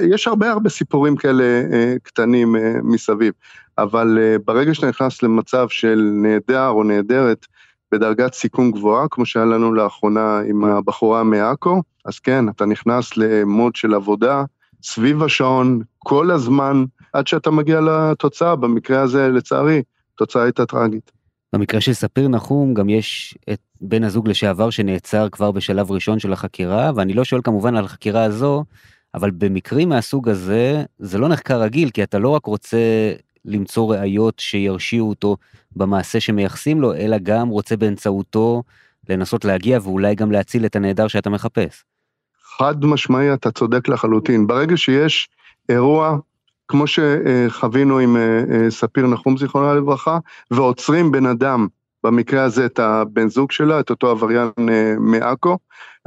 יש 0.00 0.26
הרבה 0.26 0.50
הרבה 0.50 0.70
סיפורים 0.70 1.16
כאלה 1.16 1.44
אה, 1.44 1.94
קטנים 2.02 2.56
אה, 2.56 2.74
מסביב, 2.82 3.32
אבל 3.78 4.18
אה, 4.20 4.36
ברגע 4.44 4.74
שאתה 4.74 4.88
נכנס 4.88 5.22
למצב 5.22 5.68
של 5.68 6.10
נעדר 6.14 6.68
או 6.68 6.84
נעדרת, 6.84 7.46
בדרגת 7.92 8.34
סיכון 8.34 8.70
גבוהה, 8.70 9.08
כמו 9.10 9.26
שהיה 9.26 9.46
לנו 9.46 9.74
לאחרונה 9.74 10.40
עם 10.48 10.64
הבחורה 10.64 11.24
מעכו, 11.24 11.82
אז 12.04 12.18
כן, 12.18 12.48
אתה 12.48 12.66
נכנס 12.66 13.16
למוד 13.16 13.76
של 13.76 13.94
עבודה 13.94 14.44
סביב 14.82 15.22
השעון, 15.22 15.80
כל 15.98 16.30
הזמן, 16.30 16.84
עד 17.18 17.26
שאתה 17.26 17.50
מגיע 17.50 17.80
לתוצאה, 17.80 18.56
במקרה 18.56 19.00
הזה, 19.02 19.28
לצערי, 19.28 19.82
התוצאה 20.14 20.42
הייתה 20.42 20.66
טרגית. 20.66 21.12
במקרה 21.52 21.80
של 21.80 21.92
ספיר 21.92 22.28
נחום 22.28 22.74
גם 22.74 22.88
יש 22.88 23.38
את 23.52 23.60
בן 23.80 24.04
הזוג 24.04 24.28
לשעבר 24.28 24.70
שנעצר 24.70 25.28
כבר 25.28 25.50
בשלב 25.50 25.92
ראשון 25.92 26.18
של 26.18 26.32
החקירה, 26.32 26.90
ואני 26.94 27.12
לא 27.12 27.24
שואל 27.24 27.40
כמובן 27.44 27.76
על 27.76 27.84
החקירה 27.84 28.24
הזו, 28.24 28.64
אבל 29.14 29.30
במקרים 29.30 29.88
מהסוג 29.88 30.28
הזה, 30.28 30.84
זה 30.98 31.18
לא 31.18 31.28
נחקר 31.28 31.60
רגיל, 31.60 31.90
כי 31.90 32.02
אתה 32.02 32.18
לא 32.18 32.28
רק 32.28 32.46
רוצה 32.46 32.78
למצוא 33.44 33.94
ראיות 33.94 34.38
שירשיעו 34.38 35.08
אותו 35.08 35.36
במעשה 35.76 36.20
שמייחסים 36.20 36.80
לו, 36.80 36.94
אלא 36.94 37.16
גם 37.22 37.48
רוצה 37.48 37.76
באמצעותו 37.76 38.62
לנסות 39.08 39.44
להגיע 39.44 39.78
ואולי 39.82 40.14
גם 40.14 40.32
להציל 40.32 40.66
את 40.66 40.76
הנעדר 40.76 41.08
שאתה 41.08 41.30
מחפש. 41.30 41.84
חד 42.58 42.84
משמעי, 42.84 43.34
אתה 43.34 43.50
צודק 43.50 43.88
לחלוטין. 43.88 44.46
ברגע 44.46 44.76
שיש 44.76 45.28
אירוע, 45.68 46.18
כמו 46.68 46.84
שחווינו 46.86 47.98
עם 47.98 48.16
אה, 48.16 48.44
אה, 48.50 48.70
ספיר 48.70 49.06
נחום, 49.06 49.36
זיכרונה 49.36 49.74
לברכה, 49.74 50.18
ועוצרים 50.50 51.12
בן 51.12 51.26
אדם, 51.26 51.66
במקרה 52.04 52.42
הזה 52.44 52.66
את 52.66 52.78
הבן 52.78 53.28
זוג 53.28 53.52
שלה, 53.52 53.80
את 53.80 53.90
אותו 53.90 54.10
עבריין 54.10 54.50
אה, 54.68 54.94
מעכו, 54.98 55.58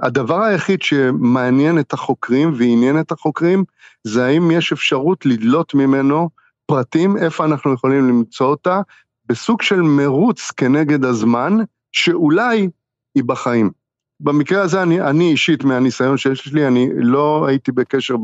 הדבר 0.01 0.41
היחיד 0.41 0.81
שמעניין 0.81 1.79
את 1.79 1.93
החוקרים 1.93 2.53
ועניין 2.57 2.99
את 2.99 3.11
החוקרים, 3.11 3.63
זה 4.03 4.25
האם 4.25 4.51
יש 4.51 4.71
אפשרות 4.71 5.25
לדלות 5.25 5.73
ממנו 5.73 6.29
פרטים, 6.65 7.17
איפה 7.17 7.45
אנחנו 7.45 7.73
יכולים 7.73 8.09
למצוא 8.09 8.47
אותה, 8.47 8.81
בסוג 9.25 9.61
של 9.61 9.81
מרוץ 9.81 10.51
כנגד 10.51 11.05
הזמן, 11.05 11.57
שאולי 11.91 12.69
היא 13.15 13.23
בחיים. 13.25 13.80
במקרה 14.23 14.61
הזה, 14.61 14.81
אני, 14.81 15.01
אני 15.01 15.31
אישית, 15.31 15.63
מהניסיון 15.63 16.17
שיש 16.17 16.53
לי, 16.53 16.67
אני 16.67 16.89
לא 16.95 17.45
הייתי 17.47 17.71
בקשר 17.71 18.15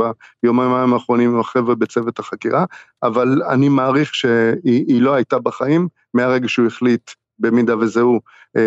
ביומיים 0.43 0.93
האחרונים 0.93 1.33
עם 1.33 1.39
החבר'ה 1.39 1.75
בצוות 1.75 2.19
החקירה, 2.19 2.65
אבל 3.03 3.41
אני 3.49 3.69
מעריך 3.69 4.15
שהיא 4.15 5.01
לא 5.01 5.13
הייתה 5.13 5.39
בחיים 5.39 5.87
מהרגע 6.13 6.47
שהוא 6.47 6.67
החליט, 6.67 7.11
במידה 7.39 7.77
וזהו, 7.77 8.19
אה, 8.57 8.61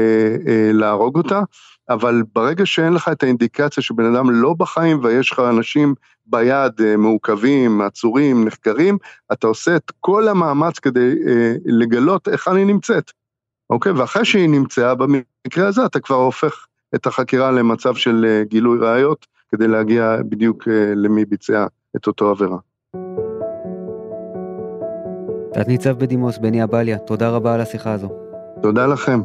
אה, 0.46 0.70
להרוג 0.72 1.16
אותה. 1.16 1.42
אבל 1.90 2.22
ברגע 2.34 2.66
שאין 2.66 2.92
לך 2.92 3.08
את 3.08 3.22
האינדיקציה 3.22 3.82
שבן 3.82 4.14
אדם 4.14 4.30
לא 4.30 4.54
בחיים 4.54 5.04
ויש 5.04 5.32
לך 5.32 5.38
אנשים 5.38 5.94
ביד 6.26 6.80
אה, 6.80 6.96
מעוכבים, 6.96 7.80
עצורים, 7.80 8.44
נחקרים, 8.44 8.98
אתה 9.32 9.46
עושה 9.46 9.76
את 9.76 9.92
כל 10.00 10.28
המאמץ 10.28 10.78
כדי 10.78 11.14
אה, 11.28 11.54
לגלות 11.64 12.28
איך 12.28 12.48
אני 12.48 12.64
נמצאת, 12.64 13.10
אוקיי? 13.70 13.92
ואחרי 13.92 14.24
שהיא 14.24 14.48
נמצאה, 14.48 14.94
במקרה 14.94 15.68
הזה 15.68 15.86
אתה 15.86 16.00
כבר 16.00 16.16
הופך 16.16 16.66
את 16.94 17.06
החקירה 17.06 17.50
למצב 17.50 17.94
של 17.94 18.24
אה, 18.28 18.44
גילוי 18.44 18.78
ראיות, 18.80 19.26
כדי 19.48 19.68
להגיע 19.68 20.16
בדיוק 20.28 20.68
אה, 20.68 20.92
למי 20.96 21.24
ביצע 21.24 21.66
את 21.96 22.06
אותו 22.06 22.30
עבירה. 22.30 22.56
תת-ניצב 25.52 25.98
בדימוס 25.98 26.38
בני 26.38 26.64
אבליה, 26.64 26.98
תודה 26.98 27.28
רבה 27.28 27.54
על 27.54 27.60
השיחה 27.60 27.92
הזו. 27.92 28.08
תודה 28.62 28.86
לכם. 28.86 29.20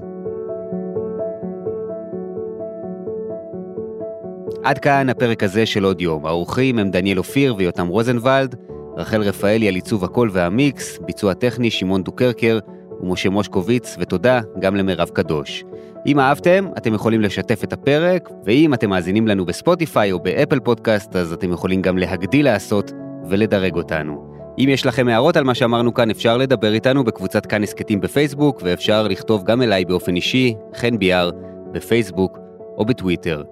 עד 4.63 4.79
כאן 4.79 5.09
הפרק 5.09 5.43
הזה 5.43 5.65
של 5.65 5.83
עוד 5.83 6.01
יום. 6.01 6.25
האורחים 6.25 6.79
הם 6.79 6.91
דניאל 6.91 7.17
אופיר 7.17 7.55
ויותם 7.57 7.87
רוזנבלד, 7.87 8.55
רחל 8.97 9.21
רפאלי 9.21 9.67
על 9.67 9.75
עיצוב 9.75 10.03
הקול 10.03 10.29
והמיקס, 10.33 10.97
ביצוע 10.97 11.33
טכני 11.33 11.71
שמעון 11.71 12.03
דוקרקר 12.03 12.59
ומשה 13.01 13.29
מושקוביץ, 13.29 13.95
ותודה 13.99 14.41
גם 14.59 14.75
למירב 14.75 15.09
קדוש. 15.09 15.63
אם 16.05 16.19
אהבתם, 16.19 16.67
אתם 16.77 16.93
יכולים 16.93 17.21
לשתף 17.21 17.63
את 17.63 17.73
הפרק, 17.73 18.29
ואם 18.45 18.73
אתם 18.73 18.89
מאזינים 18.89 19.27
לנו 19.27 19.45
בספוטיפיי 19.45 20.11
או 20.11 20.19
באפל 20.19 20.59
פודקאסט, 20.59 21.15
אז 21.15 21.33
אתם 21.33 21.51
יכולים 21.51 21.81
גם 21.81 21.97
להגדיל 21.97 22.45
לעשות 22.45 22.91
ולדרג 23.29 23.75
אותנו. 23.75 24.35
אם 24.59 24.65
יש 24.69 24.85
לכם 24.85 25.07
הערות 25.07 25.37
על 25.37 25.43
מה 25.43 25.55
שאמרנו 25.55 25.93
כאן, 25.93 26.09
אפשר 26.09 26.37
לדבר 26.37 26.73
איתנו 26.73 27.03
בקבוצת 27.03 27.45
כאן 27.45 27.63
הסכתים 27.63 28.01
בפייסבוק, 28.01 28.61
ואפשר 28.63 29.07
לכתוב 29.07 29.43
גם 29.43 29.61
אליי 29.61 29.85
באופן 29.85 30.15
אישי, 30.15 30.53
חן 30.75 30.97
ביאר, 30.97 31.29
בפייסבוק 31.71 32.39
או 32.77 32.85
בטוויטר. 32.85 33.43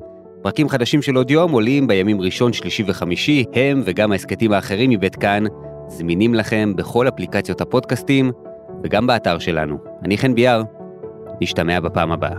פרקים 0.42 0.70
חדשים 0.70 1.02
של 1.02 1.16
עוד 1.16 1.32
יום 1.32 1.52
עולים 1.52 1.88
בימים 1.88 2.22
ראשון, 2.22 2.54
שלישי 2.54 2.84
וחמישי, 2.88 3.46
הם 3.54 3.82
וגם 3.86 4.12
ההסכתים 4.12 4.52
האחרים 4.52 4.90
מבית 4.90 5.16
כאן, 5.16 5.44
זמינים 5.88 6.34
לכם 6.34 6.74
בכל 6.76 7.08
אפליקציות 7.08 7.62
הפודקאסטים 7.62 8.32
וגם 8.84 9.08
באתר 9.08 9.40
שלנו. 9.40 9.78
אני 10.06 10.18
חן 10.18 10.36
ביאר, 10.36 10.64
נשתמע 11.44 11.80
בפעם 11.80 12.12
הבאה. 12.12 12.38